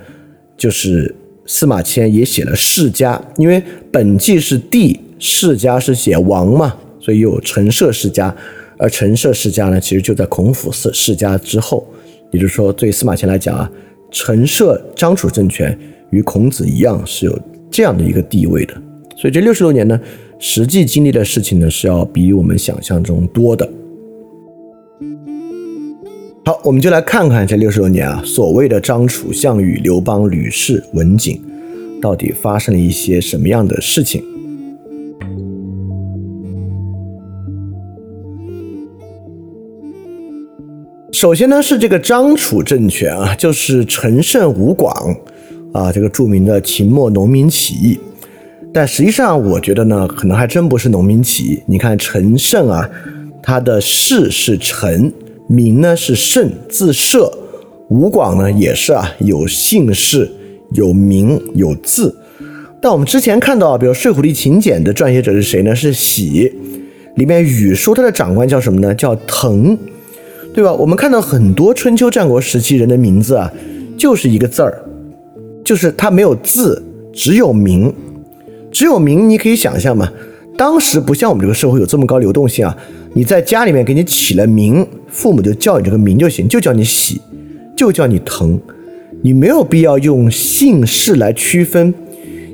[0.57, 1.15] 就是
[1.47, 8.35] 司马迁也写了世家，因为本纪是帝，世家是写王嘛，所以有陈涉世家，
[8.79, 11.87] 而陈涉世家呢，其实就在孔府世世家之后，
[12.31, 13.71] 也就是说，对司马迁来讲啊，
[14.11, 15.79] 陈涉张楚政权
[16.11, 17.39] 与孔子一样是有
[17.71, 18.75] 这样的一个地位的，
[19.17, 20.01] 所以这六十多年呢。
[20.41, 23.67] 实际经历的事情呢，是要比我们想象中多的。
[26.47, 31.41] 好，我们就来看看这六十多年啊，所谓的张楚、项羽、刘邦、吕氏、文景，
[32.03, 34.23] 到底发生了一些什么样的事情？
[41.15, 44.95] 首先呢，是这个张楚政权啊，就是陈胜吴广
[45.73, 47.99] 啊，这个著名的秦末农民起义。
[48.71, 51.63] 但实际上，我觉得呢，可能还真不是农民起义。
[51.65, 52.87] 你看陈胜啊，
[53.43, 55.11] 他的氏是陈，
[55.47, 57.33] 名呢是慎，字涉。
[57.89, 60.31] 吴广呢也是啊，有姓氏，
[60.73, 62.17] 有名，有字。
[62.81, 65.75] 但我们之前看到，比如《睡虎地秦简》的撰写者是谁呢？
[65.75, 66.53] 是喜。
[67.17, 68.95] 里面语说他的长官叫什么呢？
[68.95, 69.79] 叫滕，
[70.53, 70.73] 对吧？
[70.73, 73.53] 我们看到很多春秋战国时期人的名字啊，
[73.97, 74.83] 就是一个字儿，
[75.65, 77.95] 就是他没有字，只有名。
[78.73, 80.11] 只有名，你可以想象嘛，
[80.57, 82.77] 当时不像我们这个社会有这么高流动性啊。
[83.17, 87.21] 你在家里面给你起了名，父母就叫你这个名就行，就叫你喜，
[87.77, 88.61] 就叫你疼，
[89.23, 91.95] 你没有必要用姓氏来区分，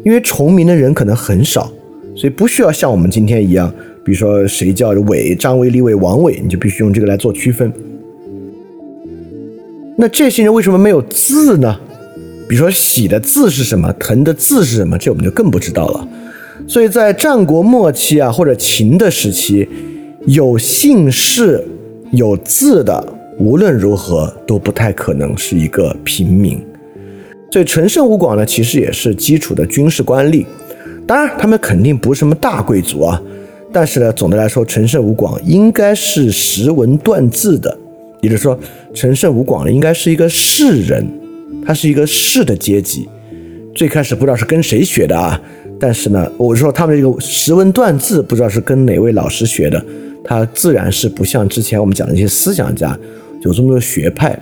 [0.05, 1.73] 因为重名的人可能很少，
[2.15, 3.73] 所以不需要像我们今天一样，
[4.05, 7.73] 比如说谁叫伟、张伟、李伟、王伟，你就必须用这个来做区分。
[9.97, 11.81] 那这些人为什么没有字呢？
[12.47, 16.09] 比如说喜的字是什么，疼的字是什么，这我们就更不知道了。
[16.71, 19.69] 所以在战国末期啊，或者秦的时期，
[20.27, 21.61] 有姓氏、
[22.13, 23.05] 有字的，
[23.41, 26.65] 无论如何都不太可能是一个平民。
[27.51, 30.47] 所以陈胜吴广呢，其实也是基础的军事官吏。
[31.09, 33.21] 当然，他们肯定不是什么大贵族啊。
[33.73, 37.77] 但是呢，总的来说，陈胜吴广应该是识文断字的，
[38.21, 38.57] 也就是说，
[38.95, 41.05] 陈胜吴广呢，应该是一个士人。
[41.67, 43.09] 他是一个士的阶级，
[43.75, 45.41] 最开始不知道是跟谁学的啊，
[45.81, 49.83] 但是呢，我说他们这个识文断字，不知道是跟哪位老师学的，
[50.23, 52.97] 他自然是不像之前我们讲的一些思想家
[53.41, 54.39] 有这么多学派，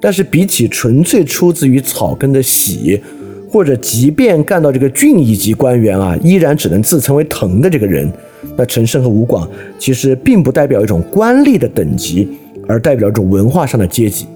[0.00, 3.00] 但是比起纯粹出自于草根的喜，
[3.48, 8.12] 或者即便干到这个郡一级官员啊，依然只能自称为腾的这个人，
[8.56, 12.28] 那陈胜和吴广其实并不代表一种官吏的等级，
[12.66, 14.26] 而代表一种文化上的阶级。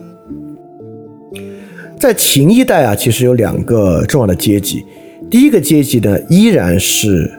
[1.99, 4.85] 在秦一代啊，其实有两个重要的阶级。
[5.31, 7.31] 第一个阶级呢，依然是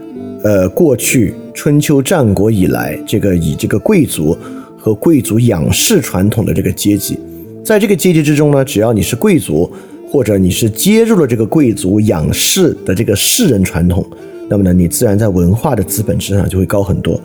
[0.43, 4.37] 呃过去春秋战国以来这个以这个贵族
[4.77, 7.17] 和贵族仰视传统的这个阶级。
[7.63, 9.71] 在这个阶级之中呢，只要你是贵族，
[10.09, 14.05] 或者你是接入了这个贵族仰视的这个士人传统，
[14.49, 17.19] 那么呢，你自然在文化的资本之上就会高很多。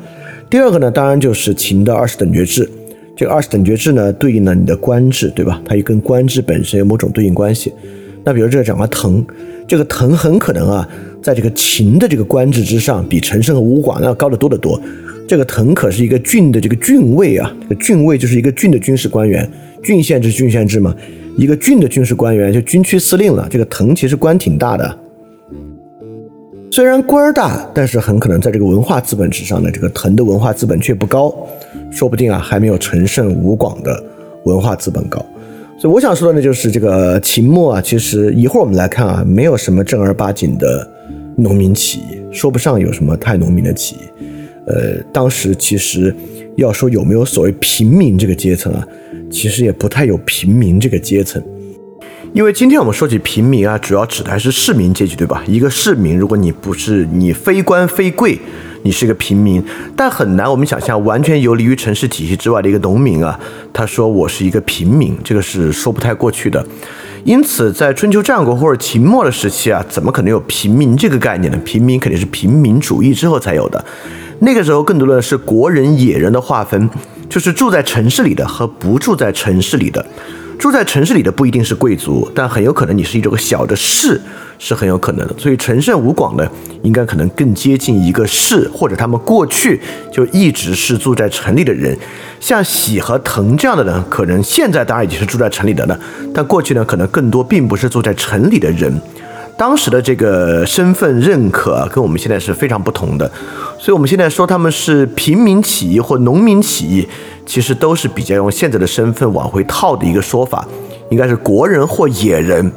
[0.48, 2.68] 第二个呢，当然就是秦的二十等爵制。
[3.16, 5.60] 这个二十等爵制呢，对应了你的官制，对吧？
[5.64, 7.72] 它也跟官制本身有某种对应关系。
[8.24, 9.22] 那比如这个讲个滕，
[9.70, 10.88] 这个滕很可能啊，
[11.22, 14.82] 在这个秦的这个官制之上，比陈胜和吴广要高得多得多。
[15.28, 19.48] 这个滕可是一个郡的这个郡尉啊，这个郡尉就是一个郡的军事官员，
[19.80, 20.92] 郡县制郡县制嘛，
[21.36, 23.46] 一个郡的军事官员就军区司令了。
[23.48, 24.98] 这个滕其实官挺大的，
[26.72, 31.32] 虽然官儿大，但是很可能在这个文化资本之上呢，这个滕的文化资本却不高。
[31.92, 34.02] 说不定啊，还没有陈胜吴广的
[34.46, 35.24] 文化资本高，
[35.80, 40.86] 所以我想说的呢，就是这个秦末啊，其实一会儿我们来看啊，没有什么正儿八经的
[41.36, 43.98] 农民起义，说不上有什么太农民的起义。
[44.66, 46.14] 呃，当时其实
[46.58, 48.86] 要说有没有所谓平民这个阶层啊，
[49.30, 51.42] 其实也不太有平民这个阶层，
[52.34, 55.42] 因为今天我们说起平民啊，主要指的还是市民阶级，对吧？
[55.48, 58.38] 一个市民，如果你不是你非官非贵。
[58.82, 59.62] 你是一个平民，
[59.96, 63.38] 但很难我们想象完全游离于城市体系之外的一个农民啊。
[63.72, 66.64] 他说我是一个平民，这个是说不太过去的。
[67.24, 71.58] 因此，在春秋战国或者秦末的时期啊，怎么可能有平民这个概念呢？
[71.64, 73.84] 平民肯定是平民主义之后才有的。
[74.38, 76.88] 那个时候更多的是国人野人的划分，
[77.28, 80.04] 就是住在城市里的和不住在城市里的。
[80.58, 84.18] 住在城市里的不一定是贵族，但很有可能你是一种小的士，
[84.60, 85.34] 是很有可能的。
[85.36, 86.48] 所以陈胜吴广呢，
[86.82, 89.80] 应该可能更接近一个士，或者他们过去
[90.12, 91.98] 就一直是住在城里的人。
[92.38, 95.98] 像喜和腾这样的人，可能现在当然已经是住在城里的了，
[96.32, 99.00] 但过去呢，可能更多并不是住在城里的人。
[99.58, 103.30] 当时的这个身份认可跟我们现在是非常不同的，
[103.78, 107.06] 所以我们现在说他们是平民起义或农民起义，
[107.44, 110.66] 其实都是比较用现在的身份往回套的一个说法，
[111.10, 112.72] 应该是国人或野人。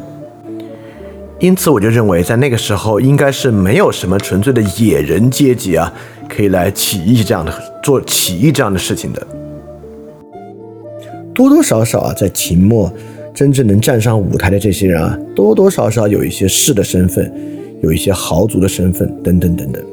[1.40, 5.92] 因此，我就认为在那个时候应该是没有什么纯粹的野人阶级啊，
[6.30, 7.54] 可以来起义这样的
[7.84, 9.28] 做起义这样的事情的。
[11.34, 12.92] 多多少少啊，在秦末。
[13.36, 17.34] 真正能站上舞台的这些人啊，多多少少有一些士的身份，
[17.82, 19.84] 有一些豪族的身份，等等等等。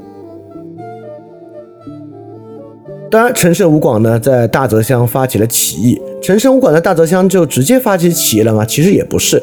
[3.11, 5.99] 当然，陈胜吴广呢，在大泽乡发起了起义。
[6.21, 8.63] 陈胜吴广在大泽乡就直接发起起义了吗？
[8.63, 9.43] 其实也不是。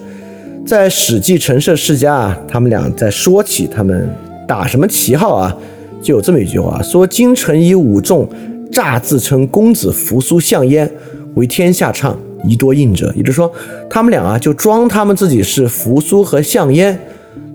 [0.68, 4.14] 在《史记·陈涉世家》啊，他们俩在说起他们
[4.46, 5.58] 打什么旗号啊，
[6.02, 8.28] 就有这么一句话：说京城以武众
[8.70, 10.92] 诈自称公子扶苏项燕，
[11.36, 12.20] 为天下唱。
[12.44, 13.52] 宜多应者，也就是说，
[13.90, 17.00] 他们俩啊就装他们自己是扶苏和项燕，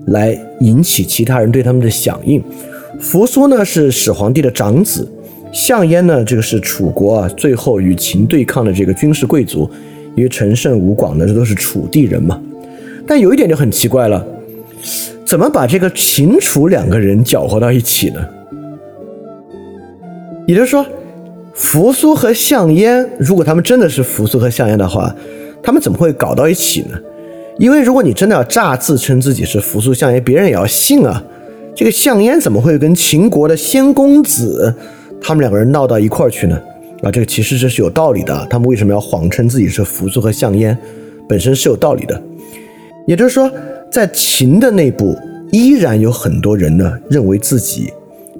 [0.07, 2.43] 来引起其他人对他们的响应。
[2.99, 5.07] 扶苏呢是始皇帝的长子，
[5.53, 9.69] 项燕呢这个是楚国啊最后与秦对抗的这个军事贵族，
[10.15, 12.41] 因为陈胜吴广呢这都是楚地人嘛。
[13.07, 14.25] 但有一点就很奇怪了，
[15.25, 18.25] 怎么把这个秦楚两个人搅和到一起呢？
[20.47, 20.85] 也就是说。
[21.55, 25.15] 扶苏和项燕，如果他们真的是扶苏和项燕的话，
[25.61, 26.97] 他们怎么会搞到一起呢？
[27.59, 31.23] 因为如果你真的要诈自称自己是扶苏项燕，别人也要信啊。
[31.75, 34.73] 这个项燕怎么会跟秦国的先公子
[35.21, 36.59] 他们两个人闹到一块儿去呢？
[37.03, 38.47] 啊，这个其实这是有道理的。
[38.49, 40.75] 他们为什么要谎称自己是扶苏和项燕，
[41.29, 42.19] 本身是有道理的。
[43.05, 43.51] 也就是说，
[43.91, 45.17] 在秦的内部，
[45.51, 47.91] 依然有很多人呢，认为自己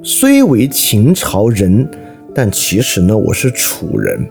[0.02, 1.88] 虽为秦朝人。
[2.36, 4.28] 但其实呢，我是楚人，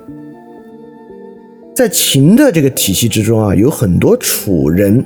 [1.73, 5.05] 在秦的这个体系之中啊，有很多楚人。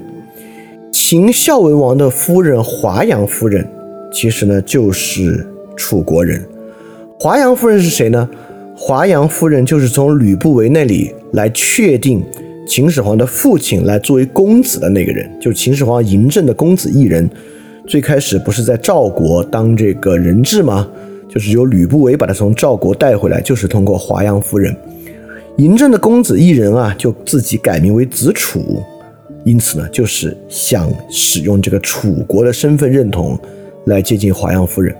[0.90, 3.68] 秦孝文王的夫人华阳夫人，
[4.10, 5.46] 其实呢就是
[5.76, 6.42] 楚国人。
[7.20, 8.26] 华阳夫人是谁呢？
[8.74, 12.24] 华阳夫人就是从吕不韦那里来确定
[12.66, 17.28] 秦始皇的父亲来作为公子的那个人，就是秦始皇嬴政的公子异人。
[17.86, 20.88] 最开始不是在赵国当这个人质吗？
[21.28, 24.76] 就是由吕不韦把他从赵国带回来，就是通过华阳夫人。
[25.56, 28.82] 嬴政的公子异人啊，就自己改名为子楚，
[29.44, 33.38] 因此呢，就是想使用这个楚国的身份认同
[33.86, 34.94] 来接近华阳夫人。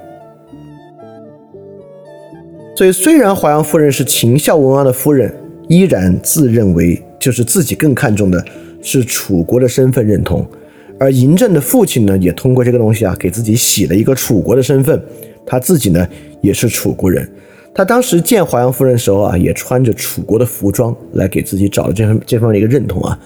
[2.77, 5.35] 所以，虽然华阳夫人是秦孝文王的夫人，
[5.69, 8.45] 依然自认为就是自己更看重的
[8.83, 10.47] 是楚国的身份认同。
[10.99, 15.01] 而嬴政的父亲呢，也通过这个东西啊，给自己洗了一个楚国的身份。
[15.45, 16.09] 他自己呢
[16.41, 17.29] 也是楚国人，
[17.73, 23.19] 他当时见华阳夫人的时候啊，也穿着楚国的服装来给自己找了这方这方面的一个认同啊。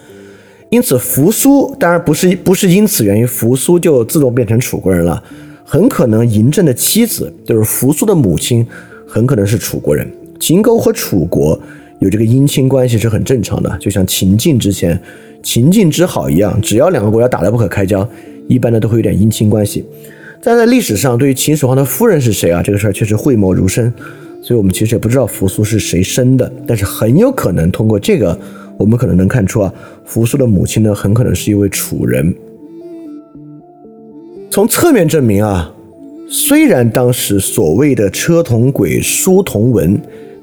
[0.68, 5.22] 因此扶苏当然不是不是因此原因，扶苏就自动变成楚国人了。
[5.64, 8.66] 很可能嬴政的妻子就是扶苏的母亲，
[9.06, 10.06] 很可能是楚国人。
[10.38, 11.58] 秦国和楚国
[12.00, 15.00] 有这个姻亲关系是很正常的，就像秦晋之前
[15.42, 18.06] 秦晋之好一样，只要两个国家打得不可开交，
[18.48, 19.84] 一般呢都会有点姻亲关系。
[20.42, 22.62] 但在历史上，对于秦始皇的夫人是谁啊？
[22.62, 23.92] 这个事儿确实讳莫如深，
[24.42, 28.38] 所以我们其实也不知道扶苏是谁生的，但是很有可能通过这个，
[28.78, 29.72] 我们可能能看出啊，
[30.06, 32.34] 扶苏的母亲呢，很可能是一位楚人。
[34.50, 35.70] 从侧面证明啊，
[36.30, 40.00] 虽然当时所谓的车同轨、书同文，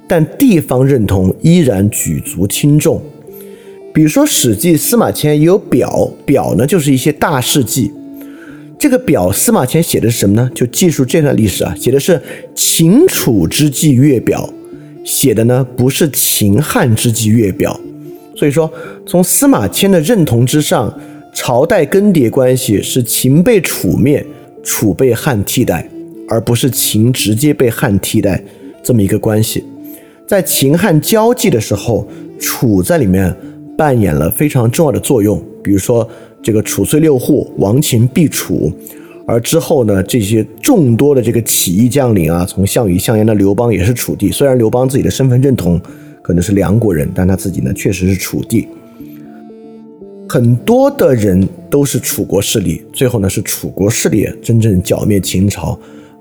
[0.07, 3.01] 但地方认同依然举足轻重。
[3.93, 7.91] 比如说《史记》司马迁也有表，表呢就是一些大事记。
[8.79, 10.49] 这个表司马迁写的是什么呢？
[10.53, 12.21] 就记述这段历史啊，写的是
[12.55, 14.47] 秦楚之际月表，
[15.03, 17.79] 写的呢不是秦汉之际月表。
[18.35, 18.71] 所以说，
[19.05, 20.97] 从司马迁的认同之上。
[21.33, 24.25] 朝代更迭关系是秦被楚灭，
[24.63, 25.87] 楚被汉替代，
[26.27, 28.43] 而不是秦直接被汉替代
[28.81, 29.63] 这么一个关系。
[30.27, 32.05] 在秦汉交际的时候，
[32.37, 33.33] 楚在里面
[33.77, 35.41] 扮演了非常重要的作用。
[35.63, 36.07] 比如说
[36.43, 38.69] 这个楚虽六户，亡秦必楚。
[39.25, 44.29] 而之后呢，这些众多的这个起义将领啊，从项羽、项燕到刘邦也是楚地。
[44.29, 45.79] 虽然刘邦自己的身份认同
[46.21, 48.67] 可能是梁国人，但他自己呢确实是楚地。
[50.27, 55.79] 很多的人都是楚国势力，最后呢是楚国势力真正剿灭秦朝，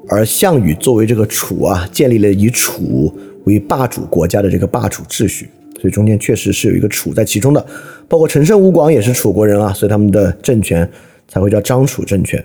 [0.09, 3.13] 而项羽作为这个楚啊，建立了以楚
[3.47, 5.49] 为霸主国家的这个霸主秩序，
[5.81, 7.67] 所以中间确实是有一个楚在其中的，
[8.07, 10.89] 包括陈胜吴广也是楚国人啊，所以他们的政权
[11.27, 12.45] 才会叫张楚政权。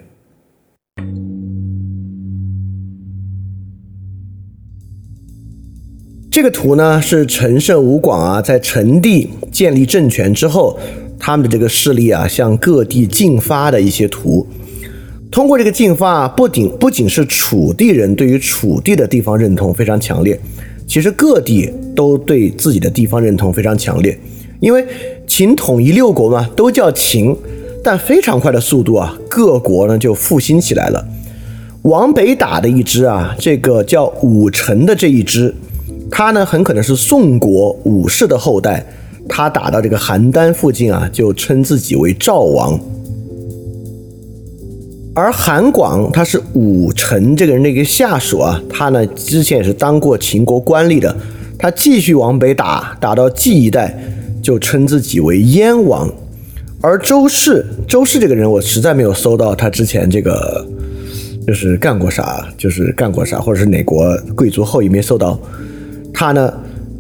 [6.32, 10.80] 这个图呢是陈胜吴广啊在陈地建立政权之后。
[11.24, 14.48] 他们的这个势力啊，向各地进发的一些图，
[15.30, 20.42] 通过这个进发，啊不仅不仅是楚地人对于楚地的地方认同非常强烈，
[20.92, 24.20] 其实各地都对自己的地方认同非常强烈，
[24.60, 24.86] 因为
[25.26, 27.34] 秦统一六国嘛，都叫秦，
[27.82, 31.08] 但非常快的速度啊，各国呢就复兴起来了。
[31.84, 35.56] 往北打的一支啊，这个叫武臣的这一支，
[36.12, 38.86] 他呢很可能是宋国武士的后代。
[39.30, 42.78] 他打到这个邯郸附近啊，就称自己为赵王。
[45.14, 51.16] 而韩广他是武臣这个人的一个下属啊，他呢之前也是当过秦国官吏的。
[51.60, 53.96] 他继续往北打，打到冀一带，
[54.42, 56.10] 就称自己为燕王。
[56.82, 60.66] 而周氏，周氏这个人我实在没有搜到他之前这个
[61.46, 65.40] 就是干过啥，就是干过啥，或者是哪国贵族后裔没搜到。
[66.14, 66.52] 他呢？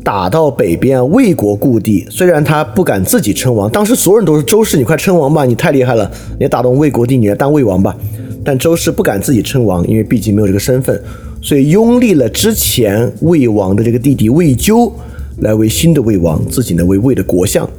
[0.04, 7.95] 打到北边魏国故地，虽然他不敢自己称王，当时所有人都是周氏，你快称王吧，你太厉害了，你打动魏国地，你来当魏王吧。
[8.43, 10.99] 但周氏不敢自己称王，因为毕竟没有这个身份，
[11.41, 14.91] 所以拥立了之前魏王的这个弟弟魏咎
[15.41, 17.70] 来为新的魏王，自己呢为魏的国相。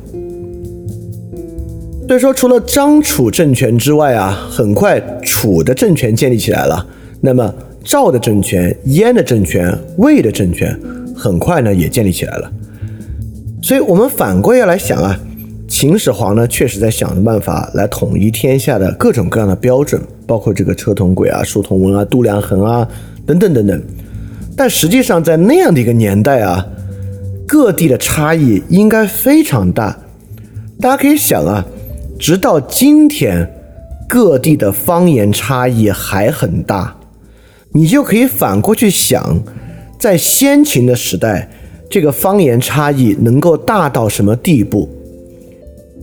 [2.07, 6.87] 所以说，除了张楚政权之外啊，很快楚的政权建立起来了，
[7.20, 7.53] 那么
[7.83, 10.79] 赵的政权、燕的政权、魏的政权。
[11.23, 12.51] 很快呢，也建立起来了。
[13.62, 15.16] 所以，我们反过要来想啊，
[15.68, 22.89] 秦始皇呢，确实在想着办法来统一天下的各种各样的标准，包括这个车同轨啊、书同文啊、度量衡啊
[23.25, 23.81] 等等等等。
[24.57, 26.66] 但实际上，在那样的一个年代啊，
[27.47, 29.97] 各地的差异应该非常大。
[30.81, 31.64] 大家可以想啊，
[32.18, 33.49] 直到今天，
[34.09, 36.97] 各地的方言差异还很大，
[37.73, 39.41] 你就可以反过去想。
[40.03, 41.48] 在先秦的时代，
[41.88, 44.88] 这个方言差异能够大到什么地步？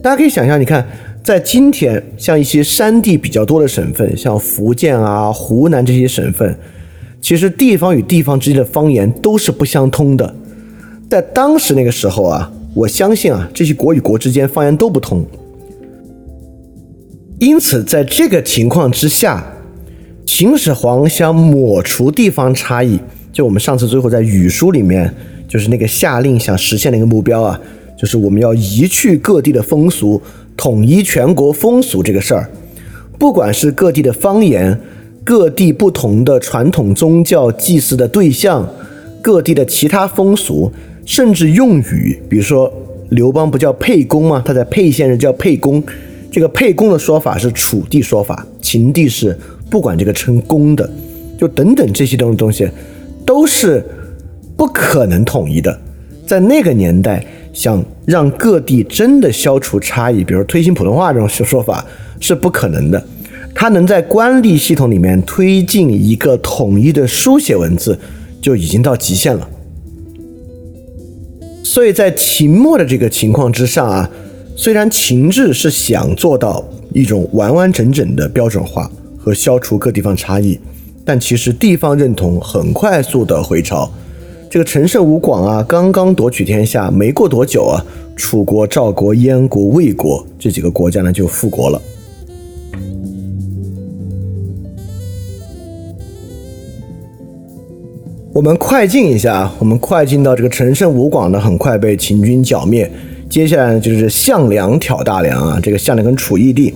[0.02, 0.88] 大家可以想象，你看，
[1.22, 6.58] 在今天，像一些山地比较多的省份，像福建啊、湖南这些省份，
[7.20, 10.34] 其实地方与地方之间的方言都是不相通的。
[11.10, 15.22] 在当时那个时候啊，我相信啊，这些国与国之间方言都不通。
[17.38, 19.44] 因此，在这个情况之下，
[20.24, 22.98] 秦始皇想抹除地方差异。
[23.32, 25.12] 就我们上次最后在语书里面，
[25.48, 27.60] 就是那个下令想实现的一个目标啊，
[27.96, 30.20] 就是我们要移去各地的风俗，
[30.56, 32.50] 统一全国风俗这个事儿。
[33.18, 34.78] 不管是各地的方言，
[35.22, 38.68] 各地不同的传统宗教祭祀的对象，
[39.22, 40.72] 各地的其他风俗，
[41.04, 42.72] 甚至用语，比如说
[43.10, 44.42] 刘邦不叫沛公吗？
[44.44, 45.82] 他在沛县人叫沛公，
[46.30, 50.90] 这个沛公的说法是楚地说法，秦地是不管这个称公的，
[51.38, 52.68] 就等等这些东东西。
[53.24, 53.84] 都是
[54.56, 55.78] 不可能统一的，
[56.26, 61.84] 在那个年代，想让各地真的消除差异，比如推行普通话这种说法
[62.18, 63.02] 是不可能的。
[63.54, 67.98] 它能在官吏系统里面推进一个统一的书写文字，
[68.40, 69.48] 就已经到极限了。
[71.64, 74.10] 所以在秦末的这个情况之上啊，
[74.56, 80.58] 虽然秦制是想做到一种完完整整的标准化和消除各地方差异，
[81.04, 83.90] 但其实地方认同很快速的回潮。
[84.48, 87.84] 这个陈胜吴广啊，刚刚夺取天下，没过多久啊，
[88.16, 91.80] 楚国、赵国、燕国、魏国这几个国家呢就复国了。
[98.32, 102.90] 我们快进一下，我们快进到这个陈胜吴广呢，很快被秦军剿灭。
[103.28, 106.74] 接下来呢就是项梁挑大梁啊，这个项梁跟楚义帝，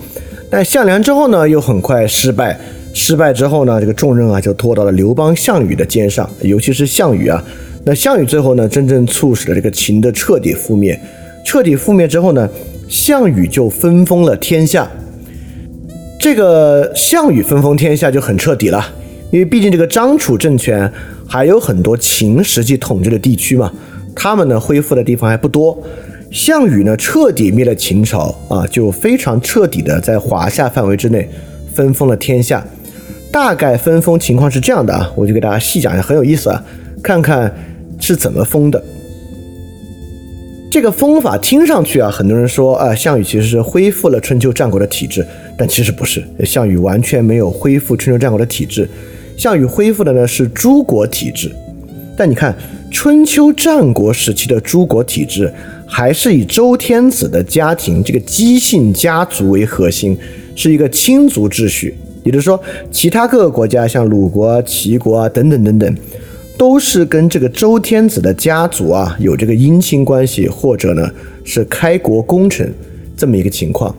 [0.48, 2.58] 但项梁之后呢又很快失败，
[2.94, 7.44] 失败之后呢，这个重任啊就拖到了刘邦、项羽的肩上，尤其是项羽啊。
[7.84, 10.98] 那项羽最后呢，真正促使了这个秦的彻底覆灭。
[11.44, 12.48] 彻底覆灭之后呢，
[12.88, 14.88] 项羽就分封了天下。
[16.18, 18.82] 这个项羽分封天下就很彻底了，
[19.30, 20.90] 因为毕竟这个张楚政权
[21.28, 23.70] 还有很多秦实际统治的地区嘛，
[24.14, 25.76] 他们呢恢复的地方还不多。
[26.30, 31.28] 项羽呢彻底灭了秦朝啊，就非常彻底的在华夏范围之内
[31.74, 32.64] 分封了天下。
[33.34, 36.64] 大概分封情况是这样的啊，我就给大家细讲一下，很有意思啊，
[37.02, 37.52] 看看。
[38.00, 38.84] 是怎么封的？
[40.70, 45.24] 这个封法听上去啊，很多人说啊，项羽其实是恢复了春秋战国的体制，
[45.56, 48.86] 但其实不是，项羽完全没有恢复春秋战国的体制，
[49.38, 51.50] 项羽恢复的呢是诸国体制。
[52.16, 52.54] 但你看
[52.90, 55.50] 春秋战国时期的诸国体制，
[55.86, 60.18] 还是以周天子的家庭这个姬姓家族为核心，
[60.54, 61.94] 是一个亲族秩序。
[62.24, 62.60] 也就是说，
[62.90, 65.96] 其他各个国家像鲁国、齐国啊等等等等。
[66.56, 71.10] 都是跟这个周天子的家族啊有这个姻亲关系，或者呢
[71.42, 72.72] 是开国功臣
[73.16, 73.92] 这么一个情况。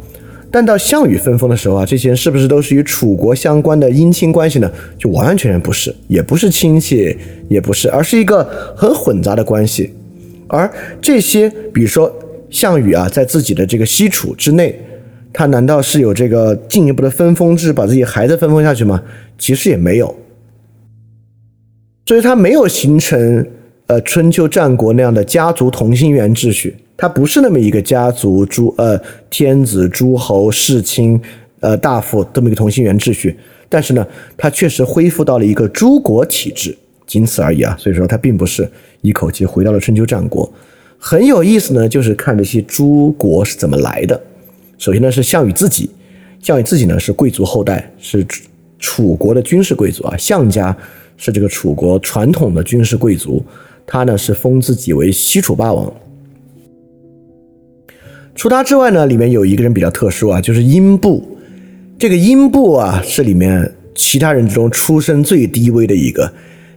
[0.50, 4.72] 但到项羽分封的时候啊，这些人是不是都是与楚国相关的姻亲关系呢？
[4.98, 7.18] 就完完全全不是，也不是亲戚，
[7.50, 8.42] 也不是，而是一个
[8.74, 9.92] 很混杂的关系。
[10.48, 10.72] 而
[11.02, 12.10] 这些，比如说
[12.50, 14.80] 项羽啊，在自己的这个西楚之内，
[15.38, 19.04] 他难道是有这个进一步的分封制，把自己孩子分封下去吗？
[19.38, 20.16] 其实也没有。
[22.06, 23.46] 所以它没有形成
[23.88, 28.98] 呃春秋战国那样的家族同心圆秩序，它不是那么一个家族诸呃
[29.30, 31.20] 天子诸侯世卿
[31.60, 33.36] 呃大夫这么一个同心圆秩序，
[33.68, 34.08] 但是呢，
[34.38, 36.74] 它确实恢复到了一个诸国体制，
[37.06, 37.76] 仅此而已啊。
[37.78, 38.66] 所以说它并不是
[39.02, 40.50] 一口气回到了春秋战国。
[40.98, 44.22] 很有意思呢，就是看这些诸国是怎么来的。
[44.78, 45.90] 首先呢是项羽自己，
[46.42, 48.26] 项羽自己呢是贵族后代，是
[48.80, 50.76] 楚国的军事贵族啊，项家。
[51.18, 53.42] 是这个楚国传统的军事贵族，
[53.88, 55.90] 他呢是封自己为西楚霸王。
[58.36, 61.24] 除他之外呢，里面有一个人比较特殊啊，就是英布。
[61.98, 66.30] 这个英布啊，是里面其他人之中出身最低微的一个。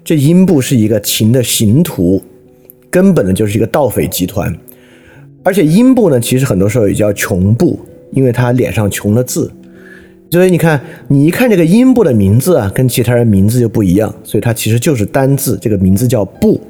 [0.05, 2.23] 这英布是一个秦的刑徒，
[2.89, 4.57] 根本呢就是一个盗匪集团。
[5.43, 7.81] 而且英布呢，其实很多时候也叫穷布，
[8.13, 9.51] 因为他脸上穷了字。
[10.31, 10.79] 所以你看，
[11.09, 16.61] 你一看这个英布的名字啊，跟其他人名字就不一样，所以他其实就是单字，这个名字叫布，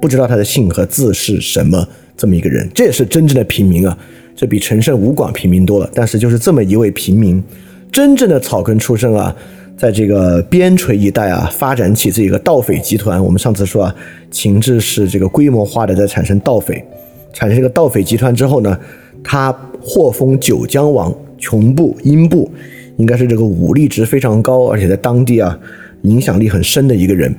[0.00, 1.84] 不知道他的姓和字是什么，
[2.16, 3.98] 这么一个人，这也是真正的平民啊，
[4.36, 5.90] 这比陈胜吴广平民多了。
[5.92, 7.42] 但是就是这么一位平民，
[7.90, 9.34] 真正的草根出身啊，
[9.76, 13.20] 在这个边陲一带啊，发展起这个盗匪集团。
[13.20, 13.94] 我们上次说啊，
[14.30, 16.84] 秦制是这个规模化的在产生盗匪，
[17.32, 18.78] 产生这个盗匪集团之后呢，
[19.24, 22.50] 他获封九江王，穷部英布。
[22.98, 25.56] 应该是这个武力值非常高，而且在当地啊
[26.02, 27.32] 影响力很深的一个人。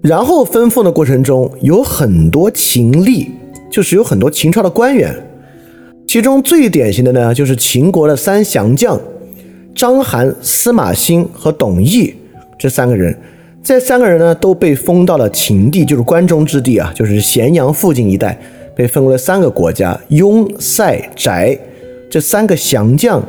[0.00, 3.28] 然后分封的过程中有很多秦吏，
[3.70, 5.14] 就是有很多秦朝的官员，
[6.06, 8.98] 其中最典型的呢就是秦国的三降将
[9.74, 12.14] 章邯、司马欣和董翳
[12.58, 13.14] 这三个人。
[13.62, 18.38] 这三个人呢都被封到了秦地，就是关中之地啊，就是咸阳附近一带，
[18.76, 21.58] 被分为了三个国家：雍、塞、翟。
[22.10, 23.22] 这三个降将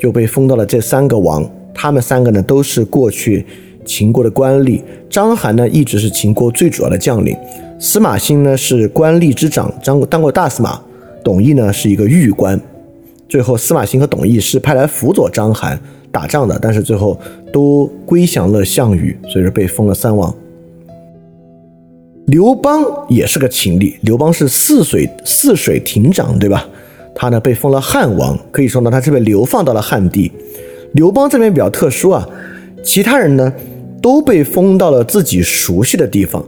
[0.00, 3.46] 就被封到了这三个王，他们三个呢都是过去
[3.84, 4.80] 秦国的官吏。
[5.08, 7.36] 章邯呢一直是秦国最主要的将领，
[7.78, 10.80] 司马欣呢是官吏之长，当过当过大司马。
[11.22, 12.60] 董翳呢是一个御官。
[13.28, 15.78] 最后司马欣和董翳是派来辅佐章邯
[16.10, 17.16] 打仗的，但是最后
[17.52, 20.34] 都归降了项羽，所以说被封了三王。
[22.26, 26.66] 刘邦也是个秦吏，刘邦是泗水泗水亭长，对吧？
[27.14, 30.30] 他呢被封了汉王，可以说呢他是被流放到了汉地。
[30.94, 32.26] 刘邦这边比较特殊啊，
[32.82, 33.52] 其他人呢
[34.00, 36.42] 都被封到了自己熟悉的地方，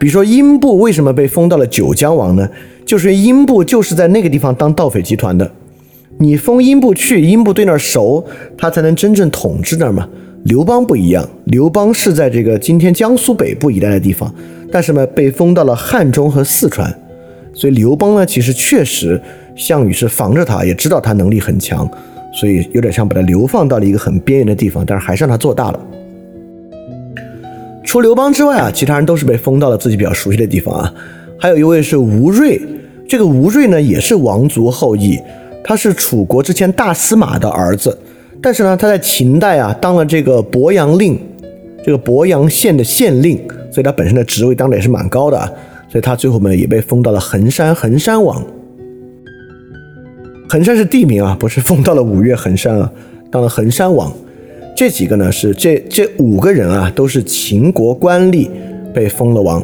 [0.00, 2.48] 比如说英布为什么被封到了九江王呢？
[2.84, 5.50] 就是因为英布就是在那个地方当盗匪集团的，
[6.18, 8.22] 你封英布去，英布对那儿熟，
[8.58, 10.06] 他才能真正统治那儿嘛。
[10.44, 14.30] 刘邦不一样，刘邦是在这个今天江苏北部一带的地方，
[14.70, 16.92] 但是呢被封到了汉中和四川，
[17.52, 19.20] 所以刘邦呢其实确实
[19.54, 21.88] 项羽是防着他，也知道他能力很强，
[22.32, 25.80] 所以有点像把他流放到了一个很边缘的地方，但是还是让他做大了。
[27.84, 30.92] 除刘邦之外啊，其他人都是被封到了自己比较熟悉的地方啊。
[31.38, 32.60] 还有一位是吴瑞，
[33.06, 35.18] 这个吴瑞呢也是王族后裔，
[35.62, 37.96] 他是楚国之前大司马的儿子。
[38.42, 41.18] 但是呢，他在秦代啊当了这个博阳令，
[41.84, 43.38] 这个博阳县的县令，
[43.70, 45.50] 所以他本身的职位当的也是蛮高的啊。
[45.86, 48.42] 所以他最后呢也被封到了衡山，衡山王。
[50.48, 52.90] 衡山是地名啊，不是封到了五岳衡山啊，
[53.30, 54.10] 当了衡山王。
[54.74, 58.48] 这几个呢是这这五个人啊都是秦国官吏
[58.92, 59.62] 被封了王。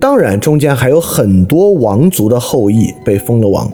[0.00, 3.70] 当然中间还有很多王族的后裔被封了王，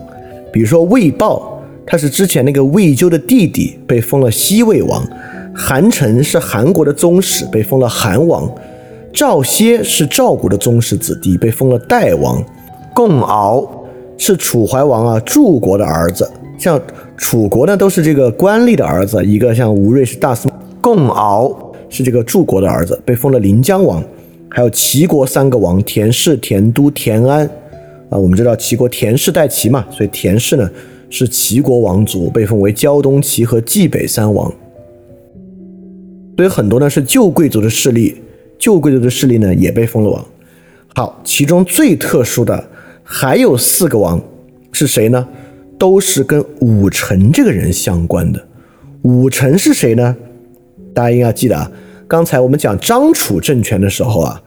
[0.53, 1.53] 比如说魏豹。
[1.89, 5.01] 他是之前那个魏咎的弟弟，被封了西魏王；
[5.59, 8.47] 韩成是韩国的宗室，被封了韩王；
[9.11, 12.39] 赵歇是赵国的宗室子弟，被封了代王；
[12.93, 13.67] 共敖
[14.19, 16.29] 是楚怀王啊柱国的儿子，
[16.59, 16.79] 像
[17.17, 23.99] 楚国呢都是这个官吏的儿子，一个像吴瑞是大司马，共敖是这个柱国的儿子，被封了临江王；
[24.49, 27.49] 还有齐国三个王，田氏、田都、田安
[28.11, 30.69] 啊，我们知道齐国田氏代齐嘛，所以田氏呢。
[31.09, 34.53] 是齐国王族，被封为胶东齐和冀北三王。
[36.37, 38.15] 所以很多呢是旧贵族的势力，
[38.57, 40.25] 旧贵族的势力呢也被封了王。
[40.95, 42.63] 好，其中最特殊的
[43.03, 44.21] 还有四个王
[44.71, 45.27] 是谁呢？
[45.79, 48.43] 都是跟武臣这个人相关的。
[49.01, 50.15] 武臣是谁呢？
[50.93, 51.71] 大家应该记得啊，
[52.07, 54.41] 刚才我们讲张楚政权的时候啊，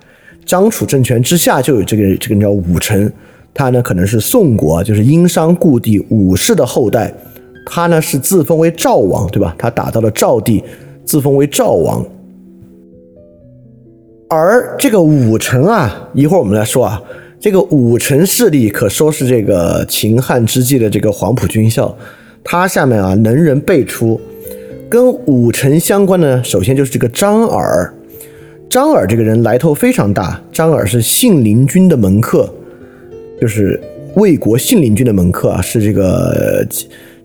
[0.45, 3.12] 张楚政权之下就有这个这个人叫武臣。
[3.53, 7.12] 他呢可能是宋国，就是殷商故地武氏的后代。
[7.66, 9.55] 他呢是自封为赵王，对吧？
[9.59, 10.62] 他打到了赵地，
[11.11, 12.06] 自封为赵王。
[14.28, 17.02] 而这个武臣啊，一会儿我们来说啊，
[17.40, 21.92] 这个武臣势力可说是这个秦汉之际的这个黄埔军校。
[22.44, 24.20] 他下面啊能人辈出，
[24.88, 27.92] 跟武臣相关的，首先就是这个张耳。
[28.68, 32.48] 张耳这个人来头非常大，张耳是信陵君的门客。
[33.40, 33.80] 就是
[34.14, 36.64] 魏国信陵君的门客啊，是这个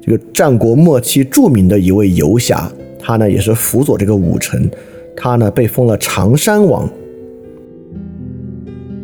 [0.04, 2.72] 这个战国末期著名的一位游侠，
[3.06, 4.68] 他呢也是辅佐这个武臣，
[5.16, 6.90] 他呢被封了常山王。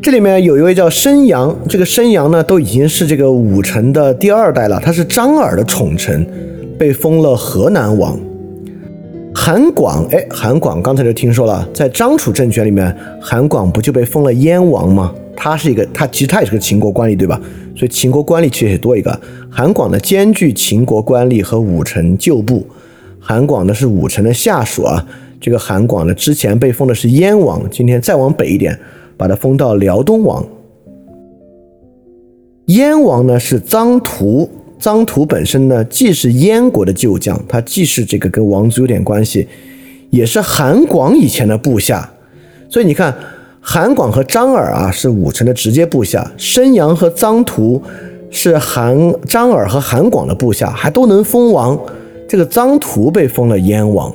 [0.02, 6.26] 这里面有一位叫申阳，这个申阳呢都已经是这个武臣的第二代了，他是张耳的宠臣，
[6.80, 8.20] 被封了河南王。
[9.36, 15.14] 韩广，哎，韩广刚才就听说了，在张楚政权里面，韩广不就被封了燕王吗？
[15.36, 17.39] 他是一个，他其实他也是个秦国官吏，对吧？
[17.76, 19.22] 所以秦国官吏其实也多一个。
[19.52, 22.66] 韩广呢，兼具秦国官吏和武臣旧部。
[23.22, 25.05] 韩广呢是武臣的下属啊。
[25.39, 28.78] 这个韩广呢，之前被封的是燕王，今天再往北一点，
[29.15, 30.45] 把他封到辽东王。
[32.65, 34.49] 燕王呢是臧荼，
[34.80, 39.47] 臧荼本身呢既是燕国的旧将，他既是这个跟王族有点关系，
[40.09, 42.11] 也是韩广以前的部下。
[42.67, 43.15] 所以你看。
[43.63, 47.80] 韩广和张耳啊是武臣的直接部下，申阳和臧荼
[48.32, 51.80] 是韩张耳和韩广的部下，还都能封王。
[52.32, 54.09] 这个臧荼被封了燕王，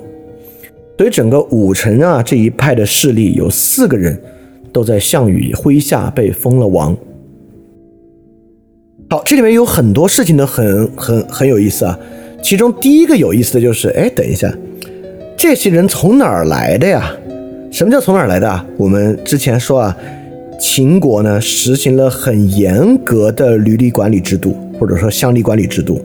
[0.96, 4.18] 所以整个武臣啊这一派的势力有四个人
[4.72, 6.96] 都在项羽麾下被封了王。
[9.10, 11.98] 好，这里面有很多事情都很很很有意思啊。
[12.42, 14.50] 其中第一个有意思的就是，哎，等一下，
[15.36, 17.14] 这些人从哪儿来的呀？
[17.70, 18.64] 什么叫从哪儿来的啊？
[18.78, 19.94] 我们之前说啊，
[20.58, 26.00] 秦国呢实行了很严格的履历管理制度，或者说乡里管理制度，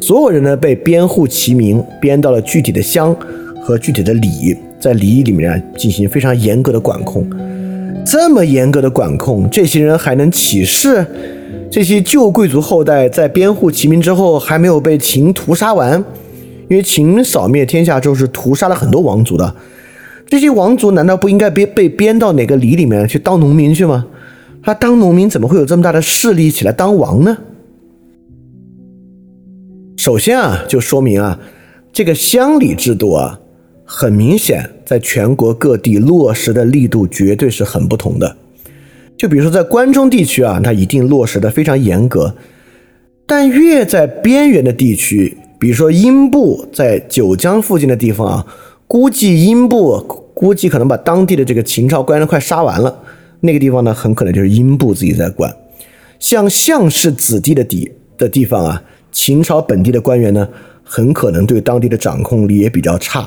[0.00, 3.14] 所有人呢被编户齐名，编到了具体的乡
[3.62, 7.28] 和具体的里，在里里面进行非常严格的管控。
[8.04, 11.04] 这么严格的管控，这些人还能起事？
[11.70, 16.02] 这些旧贵族后代在编户齐名之后，还没有被秦屠杀完？
[16.68, 19.54] 因为秦扫灭天下之后是屠杀了很多王族的。
[20.28, 24.06] 这些王族难道不应该被被编到哪个里里面去当农民去吗？
[24.62, 27.36] 他当农民怎么会有这么大的势力起来当王呢？
[30.06, 31.36] 首先啊，就说明啊，
[31.92, 33.40] 这个乡里制度啊，
[33.84, 38.36] 很明显在全国各地落实的力度绝对是很不同的。
[39.16, 42.36] 就比如说在关中地区啊，它一定落实的非常严格，
[43.26, 48.46] 但越在边缘的地区，比如说英布在九江附近的地方啊。
[48.86, 49.98] 估计英布
[50.32, 53.02] 估计可能把当地的这个秦朝官员快杀完了。
[53.40, 55.52] 那个地方呢，很可能就是英部自己在管。
[56.20, 58.84] 像项氏子弟的底的地方啊，
[59.16, 60.46] 秦朝本地的官员呢，
[60.84, 63.26] 很可能对当地的掌控力也比较差。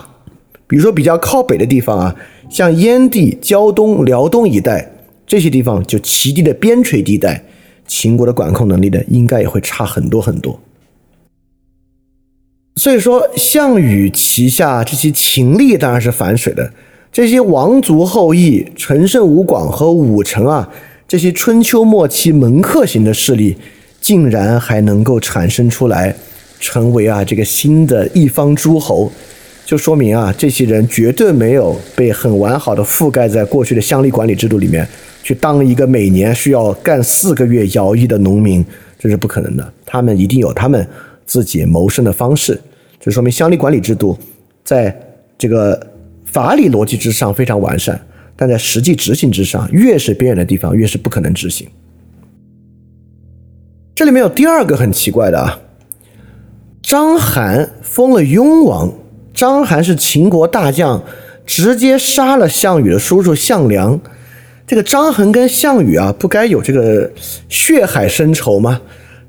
[0.68, 2.16] 比如说比较靠北的地方啊，
[2.48, 4.88] 像燕地、胶东、辽东一带
[5.26, 7.44] 这些地方，就齐地的边陲地带，
[7.88, 10.60] 秦国的管控能力呢，应该也会差很多很多。
[12.76, 16.72] 所以说，项羽旗下这些秦吏当然是反水的，
[17.12, 20.70] 这些王族后裔、陈胜吴广和武臣啊，
[21.08, 23.58] 这些春秋末期门客型的势力，
[24.02, 26.16] 竟然还能够产生出来，
[26.60, 29.12] 成为啊这个新的一方诸侯。
[29.66, 34.88] 就说明啊，这些人绝对没有被很完好的覆盖在过去的乡里管理制度里面，
[35.22, 38.66] 去当一个每年需要干四个月徭役的农民，
[38.97, 39.74] 这是不可能的。
[39.86, 40.88] 他们一定有他们
[41.28, 42.60] 自己谋生的方式。
[43.00, 44.18] 这说明乡里管理制度
[44.64, 44.93] 在
[45.38, 45.80] 这个
[46.26, 48.00] 法理逻辑之上非常完善，
[48.36, 51.68] 但在实际执行之上，越是边远的地方，越是不可能执行。
[54.00, 55.60] 这里面有第二个很奇怪的啊，
[56.82, 58.93] 章邯封了雍王。
[59.34, 61.04] 章邯是秦国大将，
[61.45, 64.00] 直接杀了项羽的叔叔项梁。
[64.66, 67.12] 这个章邯跟项羽啊，不该有这个
[67.50, 68.80] 血海深仇吗？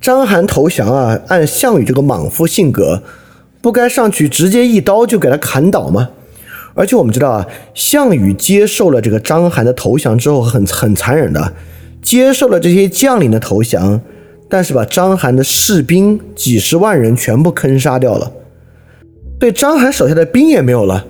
[0.01, 3.03] 章邯投降啊，按项羽这个莽夫性格，
[3.61, 6.11] 不该上去直接一刀就给他砍倒吗？
[6.75, 7.45] 而且我们知道啊，
[7.75, 11.55] 项羽接受了这个章邯的投降之后，很很残忍的，
[12.01, 14.01] 接受了这些将领的投降，
[14.51, 18.33] 但是把章邯的士兵几十万人全部坑杀掉了。
[19.39, 21.07] 对章邯手下的兵也没有了，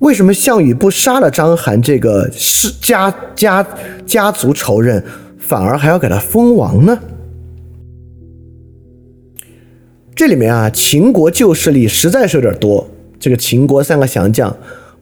[0.00, 3.66] 为什么项羽不杀了章邯这个世家家
[4.06, 5.02] 家族仇人，
[5.38, 6.98] 反而还要给他封王呢？
[10.14, 12.86] 这里面啊，秦国旧势力实在是有点多。
[13.18, 14.54] 这个秦国三个降将，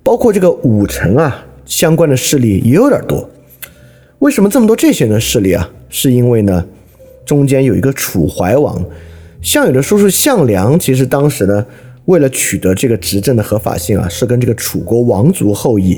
[0.04, 3.28] 包括这个武臣啊，相关的势力也有点多。
[4.20, 5.68] 为什么这么多这些人的势力啊？
[5.88, 6.64] 是因为呢，
[7.24, 8.84] 中间有一个楚怀王，
[9.42, 11.66] 项羽的叔叔项梁，其实当时呢。
[12.06, 15.92] 为了取得这个执政的合法性啊，是跟这个楚国王族后裔，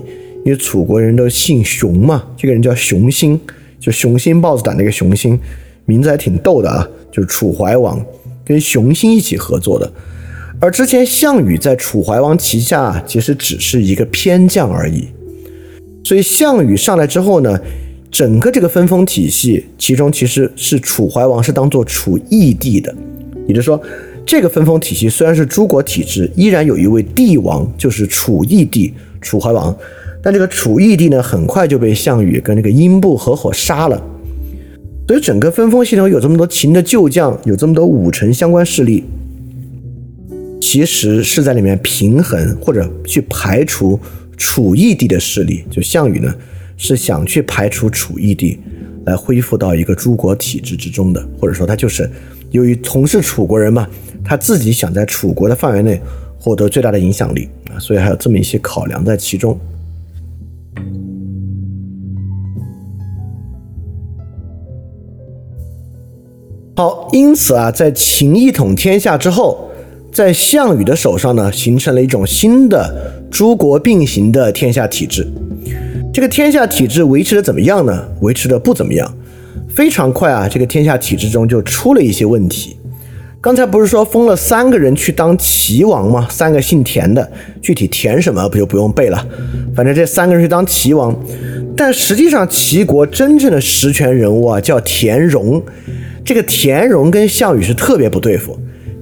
[0.44, 3.40] 因为楚国人都姓熊嘛，这个人叫熊心，
[3.80, 5.38] 就熊心豹子胆那个熊心，
[5.86, 8.04] 名字还挺逗的啊，就是楚怀王
[8.44, 9.90] 跟熊心一起合作的。
[10.60, 15.08] 而之前项羽在楚怀王旗下其实只是一个偏将而已，
[16.04, 17.58] 所以项羽上来之后呢，
[18.12, 22.94] 整个这个分封体系，其中其实是楚怀王是当做楚义帝的，
[23.48, 23.82] 也就是说。
[24.24, 29.76] 这个分封体系虽然是诸国体制，依然有一位帝王，就是楚义帝楚怀王。
[30.22, 34.00] 但这个楚义帝呢，很快就被项羽跟这个英布合伙杀了。
[35.08, 39.02] 所以整个分封系统有这么多秦的旧将，有这么多武臣相关势力，
[40.60, 43.98] 其实是在里面平衡或者去排除
[44.36, 45.64] 楚义帝的势力。
[45.68, 46.32] 就项羽呢，
[46.82, 48.58] 是想去排除楚义帝，
[49.06, 52.10] 来恢复到一个诸国体制之中的，或者说他就是
[52.50, 53.86] 由于从事楚国人嘛。
[54.24, 56.00] 他自己想在楚国的范围内
[56.38, 59.58] 获得最大的影响力啊，所以还有这么一些考量在其中。
[66.74, 69.70] 好，因此啊，在秦一统天下之后，
[70.12, 75.26] 在项羽的手上呢，形成了一种新的诸国并行的天下体制。
[76.12, 78.06] 这个天下体制维持的怎么样呢？
[78.20, 79.10] 维持的不怎么样，
[79.74, 82.76] 非常快啊，这个天下体制中就出了一些问题。
[83.40, 86.28] 刚才不是说封了三个人去当齐王吗？
[86.30, 87.32] 三个姓田的，
[87.62, 89.26] 具体田什么不就不用背了。
[89.74, 91.18] 反正这三个人去当齐王，
[91.74, 95.62] 但实际上齐国真正的实权人物啊叫田荣。
[96.22, 98.56] 这个田荣跟项羽是特别不对付，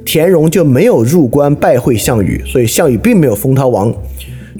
[0.04, 3.92] 田荣就没有入关拜会项羽，所以项羽并没有封他王。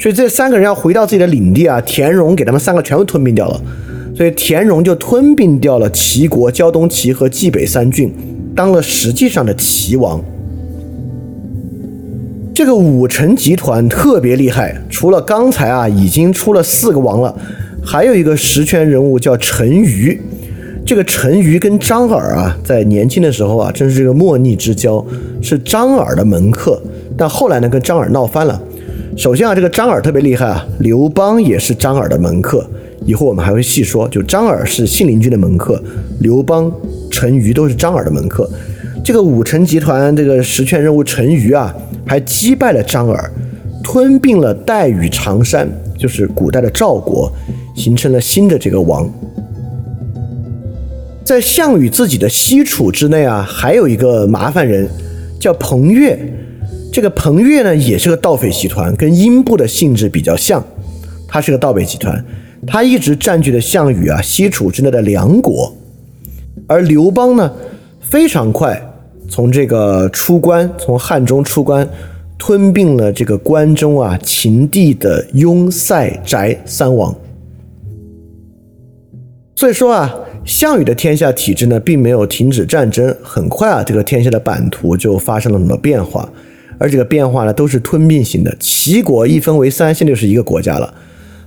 [0.01, 3.61] 所以这三个人要回到自己的领地啊，田荣给他们三个全部吞并掉了。
[4.17, 8.11] 所以田荣就吞并掉了齐国胶东齐和冀北三郡。
[8.57, 10.21] 当了实际上的齐王，
[12.55, 14.77] 这个武臣集团特别厉害。
[14.91, 17.35] 除了刚才啊，已经出了四个王了，
[17.85, 20.19] 还有一个实权人物叫陈馀。
[20.85, 25.05] 这个陈馀跟张耳啊，在年轻的时候啊，正是这个莫逆之交，
[25.43, 26.83] 是张耳的门客。
[27.17, 28.61] 但后来呢，跟张耳闹翻了。
[29.21, 32.67] 首先啊，这个张耳特别厉害啊，刘邦也是张耳的门客。
[33.05, 35.79] 以后我们还会细说，就张耳是信陵君的门客，
[36.21, 36.73] 刘邦、
[37.11, 38.49] 陈馀都是张耳的门客。
[39.05, 41.71] 这个武臣集团这个实权任务陈馀啊，
[42.07, 43.31] 还击败了张耳，
[43.85, 45.69] 吞并了代与常山，
[45.99, 47.31] 就是古代的赵国，
[47.77, 49.07] 形成了新的这个王。
[51.23, 54.89] 在项羽自己的西楚之内啊，还有一个麻烦人，
[55.39, 56.19] 叫彭越。
[56.93, 60.63] 这个彭越呢，也是个盗匪集团，跟英布的性质比较像。
[61.29, 62.25] 他是个盗匪集团，
[62.67, 65.73] 他一直占据着项羽啊西楚之内的梁国，
[66.67, 67.53] 而刘邦呢，
[68.01, 68.81] 非常快
[69.29, 71.89] 从这个出关，从汉中出关，
[72.37, 77.15] 吞并了这个关中啊秦地的雍、塞、翟三王。
[79.55, 80.13] 所以说啊，
[80.45, 86.29] 项羽的天下体制呢，并没有停止战争，很快啊，这个天下的版图就发生了很多变化，
[86.81, 88.57] 而这个变化呢，都是吞并型的。
[88.59, 90.95] 齐国一分为三，现在就是一个国家了。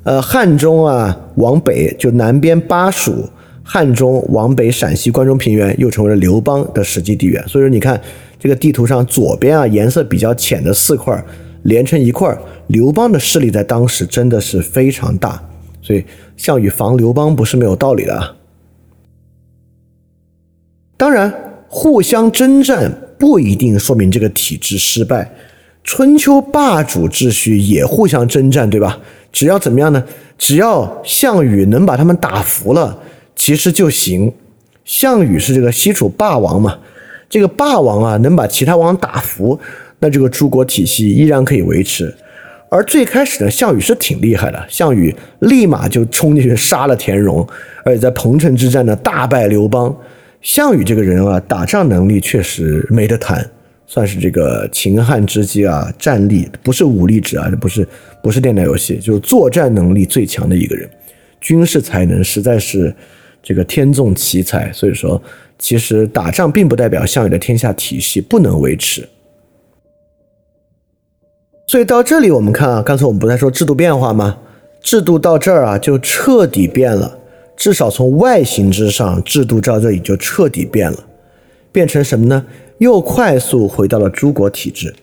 [0.03, 3.27] 呃，汉中啊，往北就南边巴蜀，
[3.63, 7.43] 汉中往北陕西关中平原，又成为了刘邦的实际地缘。
[7.47, 7.99] 所以说，你看
[8.37, 11.25] 这个地图上左边啊，颜色比较浅的四块
[11.63, 15.41] 连成一块，刘邦的势力在当时真的是非常大。
[15.81, 16.05] 所以，
[16.37, 18.35] 项羽防刘邦不是没有道理的。
[20.95, 21.33] 当然，
[21.67, 22.91] 互相征战
[23.23, 25.33] 不一定说明这个体制失败。
[25.81, 28.99] 春秋霸主秩序也互相征战，对吧？
[29.31, 30.03] 只要怎么样呢？
[30.37, 32.99] 只要项羽能把他们打服了，
[33.33, 34.29] 其实就行。
[34.83, 36.77] 项羽是这个西楚霸王嘛，
[37.29, 39.57] 这个霸王啊，能把其他王打服，
[39.99, 42.13] 那这个诸国体系依然可以维持。
[42.67, 47.47] 而最开始呢，项羽是挺厉害的，项羽立马就冲进去杀了田荣，
[47.85, 49.95] 而且在彭城之战呢大败刘邦。
[50.43, 53.49] 项羽这个人啊，打仗能力确实没得谈，
[53.87, 57.87] 算是这个秦汉之际啊，战力不是武力值啊，不是
[58.21, 60.87] 不是电脑游戏，就是作战能力最强的一个人，
[61.39, 62.93] 军事才能实在是
[63.41, 64.69] 这个天纵奇才。
[64.73, 65.19] 所以说，
[65.57, 69.07] 其实打仗并不代表项羽的天下体系不能维持。
[71.67, 74.37] 所以到这里，我们看啊，刚才我们不在说制度变化吗？
[74.81, 77.19] 制度到这儿啊，就彻底变了。
[77.63, 80.99] 至少从外形之上，制度到这里就彻底变了，
[81.71, 82.45] 变成什么呢？
[82.79, 84.93] 又快速回到了诸国体制。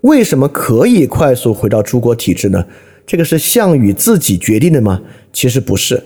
[0.00, 2.64] 为什么可以快速回到诸国体制呢？
[3.06, 5.02] 这个是项羽自己决定的吗？
[5.30, 6.02] 其实不是。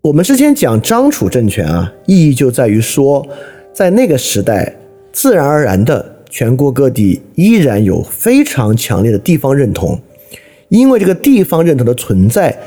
[0.00, 3.24] 我们之前讲张楚政权啊，意义就在于说，
[3.72, 4.74] 在那个时代，
[5.12, 6.16] 自然而然的。
[6.28, 9.96] 全国各地依然有非常强烈的地方认同，
[10.70, 12.58] 因为这个地方认同的存在，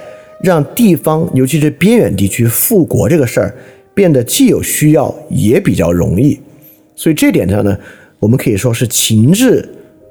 [0.41, 3.55] 让地方尤其是边远地区复国这个事儿
[3.93, 6.39] 变得既有需要也比较容易。
[6.95, 7.77] 所以这点上呢，
[8.19, 9.67] 我们可以说是秦制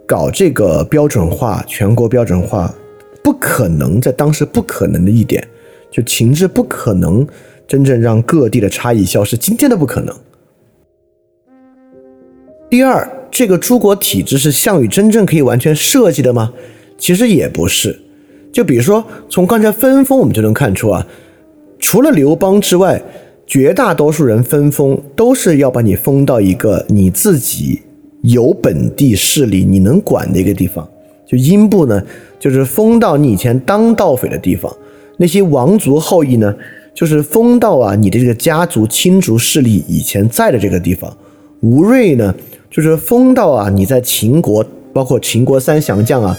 [0.06, 2.74] 搞这个标准化、全国标准化
[3.22, 5.46] 不可能在当时不可能的一点，
[5.90, 7.26] 就秦制不可能
[7.66, 10.14] 真正让各地的差异消失，今天都不可能。
[12.70, 13.12] 第二。
[13.28, 16.54] 这个诸国体制是项羽真正可以完全设计的吗？
[16.96, 18.00] 其实也不是。
[18.56, 21.06] 就比如说，从刚才分封，我们就能看出啊，
[21.78, 23.02] 除了刘邦之外，
[23.46, 27.82] 绝大多数人分封都是要把你封到一个你自己
[28.22, 30.88] 有本地势力、你能管的一个地方。
[31.26, 32.02] 就阴部呢，
[32.40, 34.72] 就是封到你以前当盗匪的地方；
[35.18, 36.56] 那些王族后裔呢，
[36.94, 41.14] 就是封到啊你的这个家族亲族势力以前在的这个地方。
[41.60, 42.34] 吴瑞呢？
[42.70, 46.34] 就是封到啊，你在秦国，包括秦国三降将啊，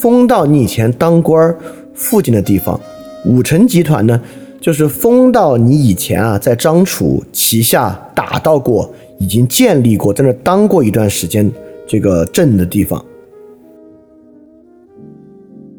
[0.00, 1.54] 封到你以前当官
[1.92, 2.80] 附近的地方。
[3.26, 4.18] 武臣集团呢，
[4.58, 11.52] 就是封到你以前啊在张楚旗下打到过，已经建立过，在那当过一段时间
[11.86, 13.04] 这个镇的地方。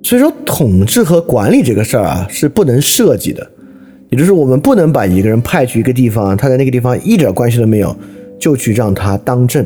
[0.04, 3.50] 所以说，统治和管理这个事儿啊，是不能设计的，
[4.10, 7.96] 也就是我们不能把一个人派去一个地方，他在那个地方一点关系都没有，
[8.38, 9.66] 就去让他当政。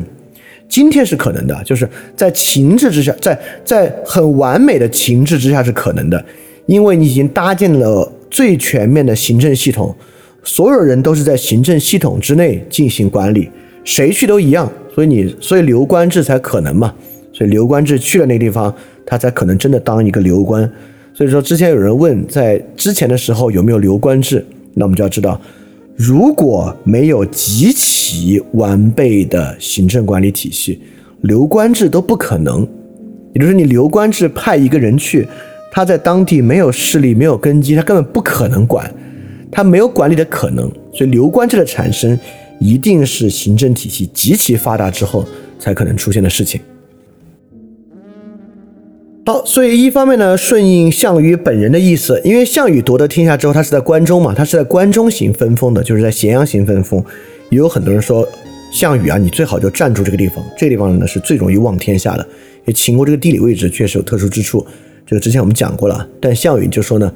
[0.68, 6.24] 今天是可能的，就是在情志之下，在在很完美的情志之下是可能的，
[6.66, 9.94] 因为你已经搭建了最全面的行政系统，
[10.42, 13.48] 所有人都是在行政系统之内进行管理，
[13.84, 16.92] 谁去都一样，所以你所以刘官制才可能嘛，
[17.32, 18.74] 所以刘官制去了那个地方，
[19.06, 20.70] 他才可能真的当一个刘官。
[21.14, 24.44] 所以说之前有人问，在之前的时候有没有刘官制，
[24.74, 25.40] 那我们就要知道。
[25.96, 30.78] 如果没有极其完备的行政管理体系，
[31.22, 32.68] 留官制都不可能。
[33.32, 35.26] 也就是你留官制派一个人去，
[35.72, 38.92] 他在当地没有势力、没有根基，他根本不可能管，
[39.50, 40.70] 他没有管理的可能。
[40.92, 42.18] 所以留官制的产生，
[42.60, 45.24] 一定是行政体系极其发达之后
[45.58, 46.60] 才可能出现的事情。
[49.26, 57.04] 好，所以一方面呢，顺应项羽本人的意思，因为项羽夺得天下之后，他是在关中嘛，他是在关中行分封的，就是在咸阳行分封。
[57.50, 58.24] 也有很多人说，
[58.70, 62.22] 项羽啊，你最好就站住这个地方，这个地方呢是最容易望天下的。
[62.22, 64.64] 因为秦国这个地理位置确实有特殊之处，
[65.04, 66.08] 这个之前我们讲过了。
[66.20, 67.12] 但项羽就说呢，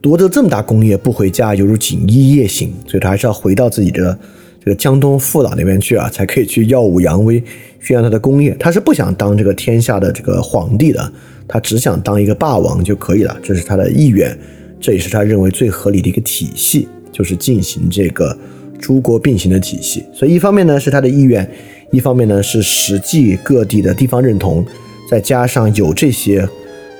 [0.00, 4.16] 夺得这么大功业不回家，犹如锦衣夜行，所以他还是要回到自己的
[4.64, 7.42] 这个江东父老那边去啊，才可以去耀武扬威，
[7.80, 8.56] 宣扬他的功业。
[8.56, 11.12] 他是不想当这个天下的这个皇帝的。
[11.52, 14.38] 他只想当一个霸王就可以了，这是他的意愿，
[14.78, 18.38] 这也是他认为最合理的一个体系，就是进行这个
[18.78, 20.04] 诸国并行的体系。
[20.14, 21.50] 所以一方面呢是他的意愿，
[21.90, 24.64] 一方面呢是实际各地的地方认同，
[25.10, 26.48] 再加上有这些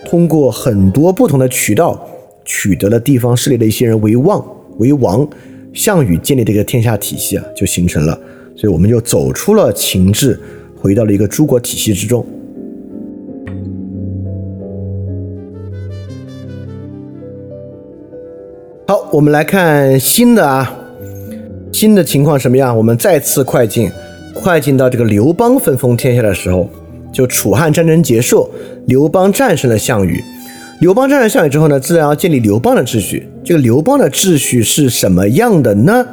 [0.05, 2.05] 通过很多不同的渠道
[2.45, 4.45] 取得了地方势力的一些人为望
[4.79, 5.25] 为王，
[5.73, 8.19] 项羽建立的一个天下体系啊就形成了。
[8.57, 10.37] 所以我们就走出了秦制，
[10.77, 12.27] 回到了一个诸国体系之中。
[19.13, 20.73] 我们来看新的啊，
[21.73, 22.77] 新的情况什么样？
[22.77, 23.91] 我们再次快进，
[24.33, 26.71] 快进到这个刘邦分封天下的时候，
[27.13, 28.49] 就楚汉战争结束，
[28.87, 30.23] 刘邦战胜了项羽。
[30.81, 33.27] 刘邦战胜项羽之后呢，自然要建立刘邦的秩序。
[33.43, 36.07] 这个刘邦的秩序是什么样的呢？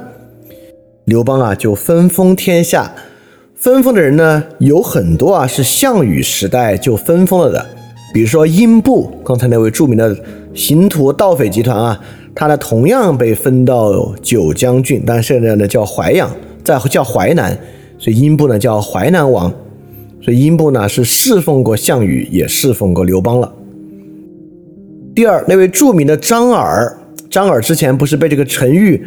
[1.05, 2.91] 刘邦啊，就分封天下，
[3.55, 7.63] 分封的人呢有很多啊，是项羽时代就分封了的。
[8.11, 10.17] 比如说英布，刚才那位著名的
[10.55, 11.99] 刑徒盗匪集团啊，
[12.39, 16.29] 他呢同样被分到九江郡，但现在呢叫淮阳，
[16.63, 17.57] 在叫淮南，
[17.97, 19.51] 所以英布呢叫淮南王。
[20.21, 23.51] 所以英布呢是侍奉过项羽，也侍奉过刘邦了。
[25.15, 26.95] 第二，那位著名的张耳，
[27.27, 29.03] 张耳之前不是被这个陈玉。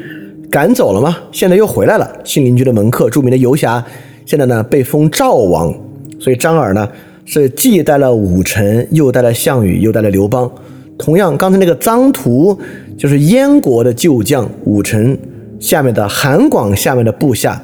[0.50, 1.16] 赶走了吗？
[1.30, 2.10] 现在又回来了。
[2.24, 3.84] 信陵君的门客，著名的游侠，
[4.26, 5.72] 现在呢被封赵王。
[6.18, 6.88] 所以张耳呢
[7.24, 10.50] 是既带了武臣，又带了项羽，又带了刘邦。
[10.98, 12.58] 同样，刚才那个臧荼
[13.00, 15.16] 就是燕国的旧将，武臣
[15.58, 17.58] 下面的韩广下面的部下，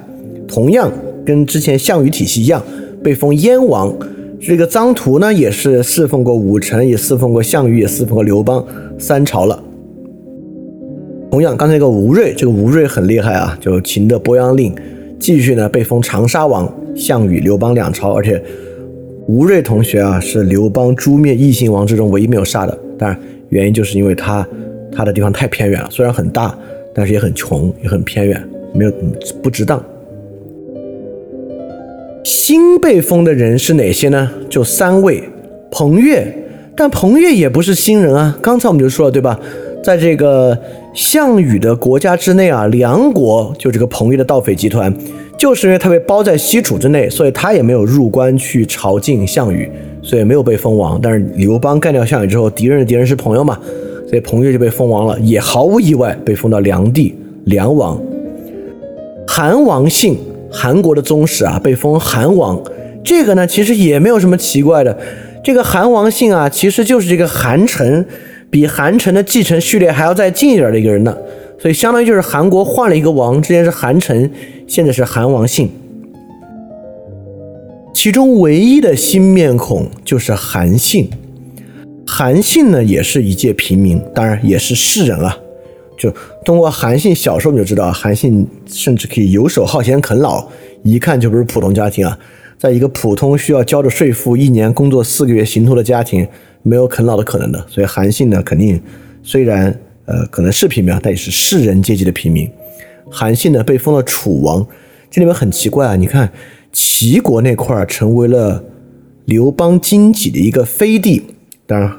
[0.48, 0.90] 同样
[1.26, 2.62] 跟之前项羽体系一样，
[3.04, 3.94] 被封燕王。
[4.40, 8.64] 这个臧荼呢也是侍奉过武臣，也侍奉过项羽，也侍奉过刘邦，
[8.98, 9.62] 三朝了。
[11.30, 14.74] 同样，刚才那个吴瑞，这个吴瑞很厉害啊，就秦的鄱阳令，
[15.18, 18.42] 继续呢被封长沙王，项羽、刘邦两朝，而且
[19.28, 23.20] 吴瑞同学啊是刘邦诛灭异姓王之中唯一没有杀的，当然
[23.50, 24.48] 原因就是因为他
[24.96, 26.56] 他的地方太偏远了，虽然很大，
[26.94, 28.42] 但是也很穷，也很偏远，
[28.72, 28.92] 没有
[29.42, 29.82] 不值当。
[32.24, 34.30] 新被封的人是哪些呢？
[34.48, 35.22] 就三位，
[35.70, 36.26] 彭越，
[36.76, 39.38] 但彭越也不是新人啊，刚才我们就说了，对吧？
[39.84, 40.58] 在这个
[40.92, 44.92] 项羽的国家之内啊，梁国就这个彭越的盗匪集团，
[45.38, 49.70] 就是因为他被包在西楚之内，所以他也没有入关去朝觐项羽，
[50.02, 50.98] 所以没有被封王。
[51.00, 53.56] 但是刘邦干掉项羽之后，敌人的敌人是朋友嘛，
[54.08, 58.00] 所以彭越就被封王了，也毫无意外被封到梁地，梁王。
[59.26, 60.16] 韩王信，
[60.50, 62.62] 韩国的宗室啊，被封韩王，
[63.04, 64.96] 这个呢其实也没有什么奇怪的，
[65.42, 68.04] 这个韩王信啊，其实就是这个韩城。
[68.48, 71.14] 比韩城的继承序列还要再近一点的一个人呢，
[71.58, 74.30] 所以相当于就是韩国换了一个王，之前是韩城，
[74.68, 75.68] 现在是韩王信。
[77.92, 81.10] 其中唯一的新面孔就是韩信，
[82.06, 85.36] 韩信呢也是一介平民，当然也是士人啊。
[85.98, 86.12] 就
[86.44, 90.46] 通过韩信小时候你就知道，韩信甚至可以游手好闲啃老，
[90.82, 92.18] 一看就不是普通家庭啊，
[92.58, 96.26] 在一个普通需要交着税赋，一年工作四个月行头的家庭。
[96.62, 98.82] 没有啃老的可能的，所以韩信呢，肯定
[99.22, 99.72] 虽然
[100.04, 102.50] 呃可能是平民，但也是士人阶级的平民。
[103.08, 104.66] 韩信呢被封了楚王，
[105.08, 106.28] 这里面很奇怪啊，你看
[106.72, 108.64] 齐国那块儿成为了
[109.26, 111.22] 刘邦经济的一个飞地，
[111.66, 111.92] 当然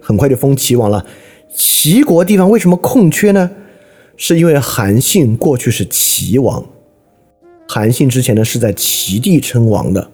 [0.00, 1.04] 很快就封齐王了。
[1.54, 3.50] 齐国地方为什么空缺呢？
[4.16, 6.64] 是因为韩信过去是齐王，
[7.68, 10.10] 韩信之前呢是在齐地称王的。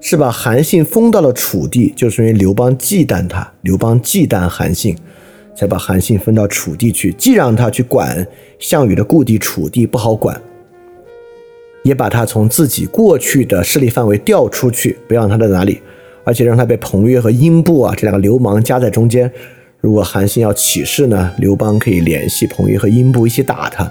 [0.00, 4.94] 是把韩信封到了楚地，就是因为刘邦忌惮他，刘邦忌惮韩信，
[5.56, 8.26] 才把韩信分到楚地去，既让他去管
[8.58, 10.38] 项羽的故地楚地不好管，
[11.84, 15.80] 也把他从自己过去的势力范围调出去，不让他在哪里，
[16.24, 19.30] 而且让他被彭越和英布啊这两个流氓夹在中间。
[19.80, 23.84] 如果韩信要起事呢，刘邦可以联系彭越和英布一起打他。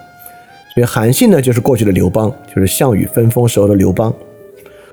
[0.74, 4.14] 所以韩信呢，就是过去的刘邦，就是项羽分封时候的刘邦。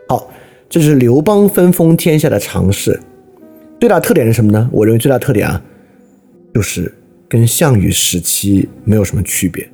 [0.09, 0.31] 好。
[0.69, 3.01] 这是刘邦分封天下的尝试，
[3.81, 4.71] 最大特点是什么呢？
[4.73, 5.61] 我认为最大特点啊，
[6.55, 6.95] 就是
[7.29, 9.69] 跟项羽时期没有什么区别。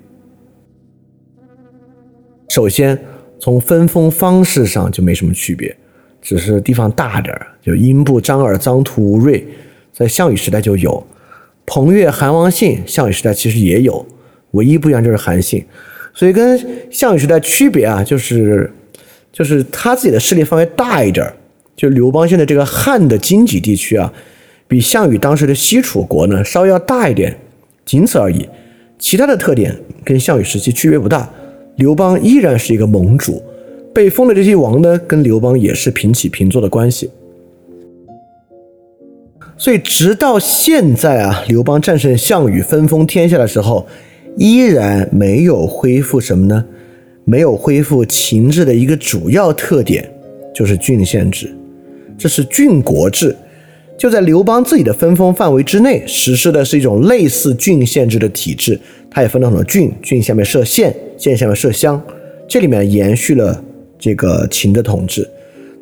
[2.49, 2.99] 首先，
[3.39, 5.77] 从分封方式上就没什么区别，
[6.23, 9.45] 只是地方大点儿，就英布、张耳、臧荼、吴瑞，
[9.93, 11.05] 在项羽时代就有；
[11.67, 14.07] 彭越、韩王信，项羽时代其实也有，
[14.53, 15.65] 唯一不一样就是韩信。
[16.15, 16.59] 所以跟
[16.91, 18.71] 项羽时代区别啊，就是。
[19.33, 21.37] 就是他自己的势力范围大一点儿，
[21.77, 24.11] 就刘邦现在这个汉的经济地区啊，
[24.67, 27.37] 比项羽当时的西楚国呢稍微要大一点，
[27.85, 28.49] 仅此而已。
[28.99, 31.29] 其他的特点跟项羽时期区别不大。
[31.77, 33.43] 刘邦依然是一个盟主，
[33.93, 37.11] 被封的这些王呢，跟刘邦也是平起平坐的关系。
[39.59, 43.87] 所以直到现在啊，刘邦战胜项羽，分封天下的时候，
[44.37, 46.65] 依然没有恢复什么呢？
[47.25, 50.09] 没有恢复秦制的一个主要特点，
[50.55, 51.53] 就是郡县制，
[52.17, 53.35] 这是郡国制。
[53.99, 58.79] 就在刘邦自己的分封范围之内，实施的是一种类似郡县制的体制。
[59.11, 62.01] 它也分了很多郡，郡下面设县，县下面设乡，
[62.47, 63.65] 这里面延续了
[63.99, 65.27] 这个秦的统治。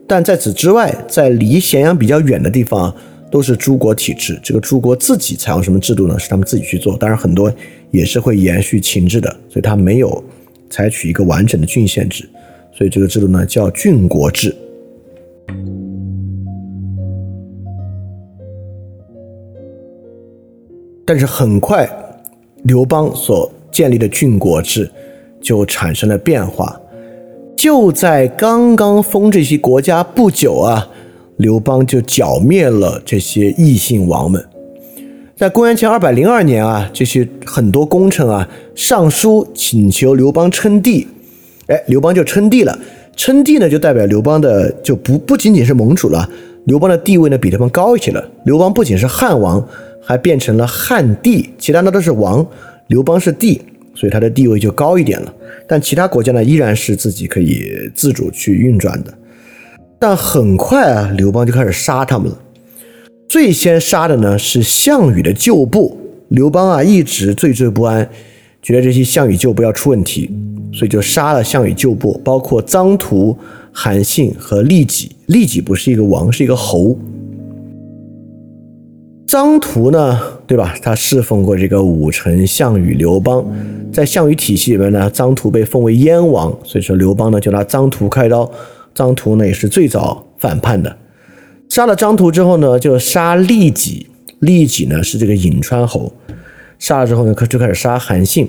[0.07, 2.95] 但在此之外，在离咸阳比较远的地方，
[3.35, 4.39] 都是诸国体制。
[4.45, 6.17] 这个诸国自己采用什么制度呢？
[6.17, 6.97] 是他们自己去做。
[6.97, 7.53] 当然，很多
[7.91, 10.23] 也是会延续秦制的，所以它没有
[10.71, 12.31] 采取一个完整的郡县制。
[12.73, 14.55] 所以这个制度呢，叫郡国制。
[21.05, 21.91] 但是很快，
[22.63, 24.89] 刘邦所建立的郡国制
[25.43, 26.81] 就产生了变化。
[27.57, 30.89] 就在刚刚封这些国家不久啊，
[31.45, 34.43] 刘邦就剿灭了这些异姓王们。
[35.37, 41.07] 在公元前二百零二年啊，这些很多功臣啊上书请求刘邦称帝，
[41.67, 42.79] 哎，刘邦就称帝了。
[43.15, 46.27] 称帝呢，就代表刘邦的就不不仅仅是盟主了，
[46.65, 48.27] 刘邦的地位呢比他们高一些了。
[48.47, 49.63] 刘邦不仅是汉王。
[50.07, 52.47] 还变成了汉帝，其他的都是王，
[52.89, 53.59] 刘邦是帝，
[53.95, 55.33] 所以他的地位就高一点了。
[55.67, 59.11] 但其他国家呢，依然是自己可以自主去运转的。
[60.07, 62.37] 但很快啊，刘邦就开始杀他们了。
[63.27, 65.97] 最先杀的呢是项羽的旧部，
[66.29, 68.07] 刘邦啊一直惴惴不安，
[68.61, 70.31] 觉得这些项羽旧部要出问题，
[70.75, 73.35] 所以就杀了项羽旧部，包括臧荼、
[73.73, 75.11] 韩信和利己。
[75.25, 76.99] 利己不是一个王，是一个侯。
[79.27, 80.75] 臧荼呢，对吧？
[80.83, 83.43] 他侍奉过这个武臣项羽、刘邦，
[83.91, 88.47] 在项羽体系里面呢，臧荼被封为燕王，所以说刘邦呢就拿臧荼开刀。
[88.95, 90.97] 张图呢也是最早反叛的，
[91.69, 94.07] 杀了张图之后呢，就杀利己。
[94.41, 96.13] 利己呢是这个颍川侯，
[96.79, 98.47] 杀了之后呢，就开始杀韩信。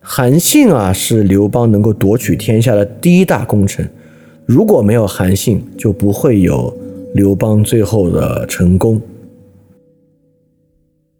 [0.00, 3.90] 韩信啊是刘邦能够夺取天下的第一大功臣，
[4.46, 6.72] 如果没有韩信，就不会有
[7.14, 9.00] 刘邦最后的成功。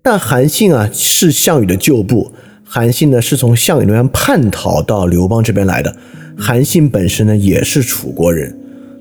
[0.00, 2.30] 但韩信啊是项羽的旧部，
[2.62, 5.96] 韩信呢是从项羽那边叛逃到刘邦这边来的。
[6.36, 8.56] 韩信本身呢也是楚国人，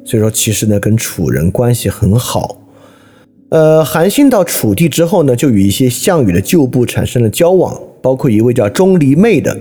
[0.06, 2.60] 所以说其实呢跟楚人关系很好。
[3.50, 9.56] 呃，韩信到楚地之后呢，就与一些项羽的旧部产生了交往，包括一位叫钟离昧的。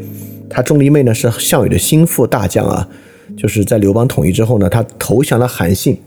[0.49, 2.89] 他钟离昧呢是项羽的心腹大将啊，
[3.37, 5.99] 就是在刘邦统一之后呢，他投降了韩信。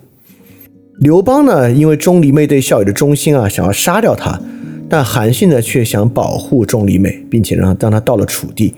[0.99, 4.39] 刘邦呢因为钟离昧对项羽的忠心啊，想要杀掉他。
[4.87, 8.73] 但韩信呢，却想保护钟离昧，并且让让他到了楚地，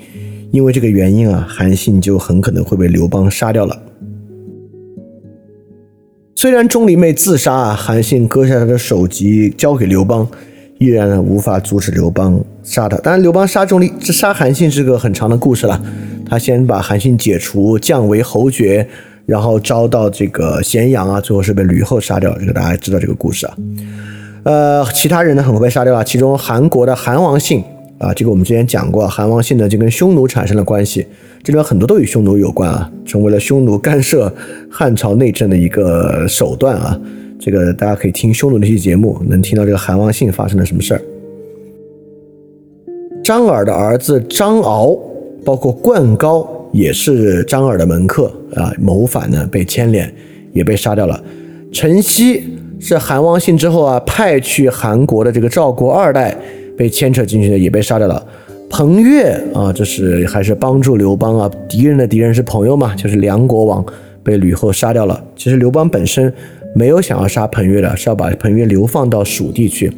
[0.51, 3.77] 因为这个原因啊，韩信就很可能会被刘邦杀掉了。
[6.35, 10.27] 虽然钟离昧自杀啊，韩信割下他的首级交给刘邦，
[10.77, 12.95] 依然呢无法阻止刘邦杀他。
[12.97, 15.81] 当然，刘邦杀钟离这杀韩信是个很长的故事了。
[16.29, 18.87] 他先把韩信解除，降为侯爵，
[19.25, 22.37] 然后招到这个咸阳啊，最后是被吕后杀掉。
[22.37, 23.57] 这个大家知道这个故事啊。
[24.43, 26.03] 呃，其他人呢很快被杀掉了。
[26.03, 27.63] 其中韩国的韩王信
[27.97, 31.05] 啊，这个我们之前讲过，韩王信呢就跟匈奴产生了关系，
[31.41, 34.31] 这里边很多都与匈奴有关啊，成为了匈奴干涉
[34.69, 36.99] 汉朝内政的一个手段啊。
[37.39, 41.01] 这个大家可以听匈奴那期节目，能听到这个韩王信发生了什么事儿。
[43.23, 44.97] 张耳的儿子张敖，
[45.43, 50.13] 包括灌高也是张耳的门客啊，谋反呢被牵连，
[50.53, 51.23] 也被杀掉了。
[51.71, 52.41] 陈豨。
[52.79, 56.37] 是韩王信之后啊，派去韩国的这个赵国二代
[56.77, 58.23] 被牵扯进去的，也被杀掉了。
[58.69, 63.83] 彭越啊，这是还是帮助刘邦啊，敌人的敌人是朋友嘛，就是梁国王
[64.23, 65.23] 被吕后杀掉了。
[65.35, 66.31] 其实刘邦本身
[66.75, 69.91] 没有想要杀彭越的，是要把彭越流放到蜀地去。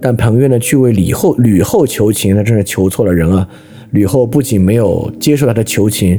[0.00, 3.46] 但彭越呢，去为吕后吕后求情，那真是求错了人啊！
[3.90, 6.18] 吕后不仅没有接受他的求情，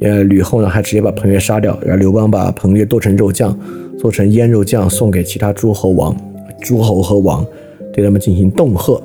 [0.00, 3.58] 呃，吕后呢还直接把彭越杀掉，然后刘邦把彭越剁成肉酱。
[3.98, 6.16] 做成腌肉酱送给其他诸侯王、
[6.62, 7.44] 诸侯和王，
[7.92, 8.98] 对他们进行恫吓。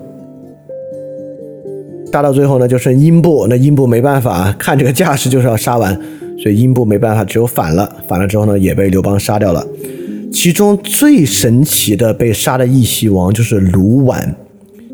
[2.16, 3.46] 杀到最后呢，就剩英布。
[3.50, 5.94] 那英布没办法，看这个架势就是要杀完，
[6.42, 7.94] 所以英布没办法，只有反了。
[8.08, 9.68] 反了之后呢，也被刘邦杀掉了。
[10.32, 14.34] 其中最神奇的被杀的义系王就是卢绾。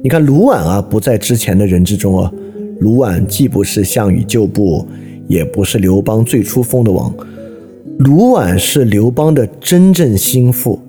[0.01, 2.31] 你看卢绾啊，不在之前的人之中啊。
[2.79, 4.87] 卢绾既不是项羽旧部，
[5.27, 7.13] 也不是刘邦最初封的王。
[7.99, 10.79] 卢绾是刘邦的真正心腹，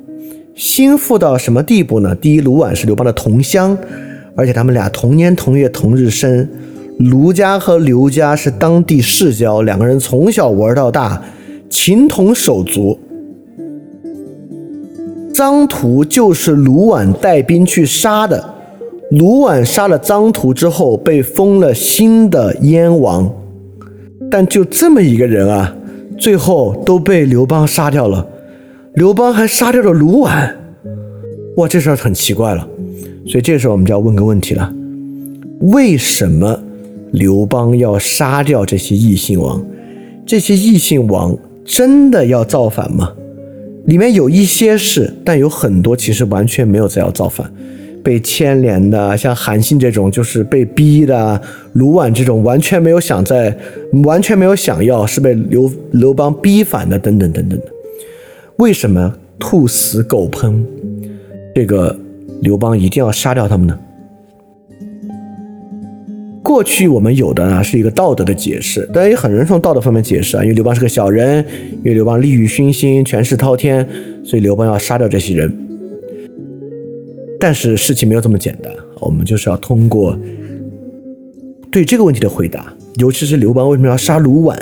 [0.55, 2.15] 心腹到什么地步呢？
[2.15, 3.77] 第一，卢绾是刘邦的同乡，
[4.37, 6.49] 而且他们俩同年同月同日生。
[6.99, 11.21] 卢家和刘家是当地世交，两个人从小玩到大，
[11.69, 12.99] 情同手足。
[15.35, 18.55] 臧荼就是卢绾带兵去杀的，
[19.11, 23.29] 卢绾杀了臧荼之后，被封了新的燕王。
[24.31, 25.75] 但就这么一个人啊，
[26.19, 28.25] 最后都被刘邦杀掉了。
[28.95, 30.53] 刘邦还杀掉了卢绾，
[31.57, 32.69] 哇，这事儿很奇怪了。
[33.27, 34.73] 所以这时候我们就要问个问题了：
[35.61, 36.59] 为什么
[37.13, 39.65] 刘邦要杀掉这些异姓王？
[40.27, 43.13] 这些异姓王真的要造反吗？
[43.87, 47.51] 里面有一些是，但有很多其实完全没有在要造反。
[48.05, 51.41] 被牵连的，像韩信这种就是被逼的；
[51.75, 53.57] 卢绾这种完全没有想在，
[54.03, 57.67] 完全没有想要，是被刘刘邦逼反的，等等等等的。
[58.57, 60.65] 为什么兔死狗烹，
[61.55, 61.97] 这个
[62.43, 63.79] 刘邦一定要杀掉他们呢？
[66.43, 71.45] 过去我们有的呢是一个道德的解释，但也很多人从道德方面解释啊，因为刘邦是个小人，
[71.79, 73.89] 因为刘邦利欲熏心，权势滔天，
[74.25, 75.57] 所以刘邦要杀掉这些人。
[77.39, 80.19] 但是事情没有这么简单，我们就是要通过
[81.71, 84.59] 对这个问题的回答，尤其是刘邦为什么要杀卢绾，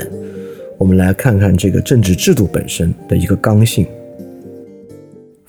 [0.77, 3.87] 我们来看看这个政治制度本身的一个刚性。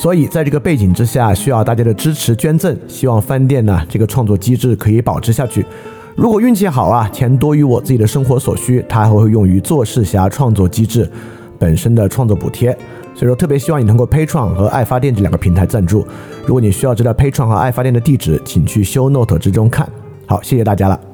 [0.00, 5.62] 所以在这个背景之下，需要大家的支持捐赠，希望翻店呢这个创作机制可以保持下去。
[6.16, 11.06] 如果运气好啊，钱多于我自己的生活所需，它还会用于做事侠创作机制
[11.58, 12.72] 本身的创作补贴。
[13.14, 16.06] 所以说，特别希望你通过 Patreon 和爱发电这两个平台赞助。
[16.46, 19.86] 如果你需要知道 Patreon 和爱发电的地址，请去 Show Note 之中看。
[20.24, 21.09] 好，谢谢大家了。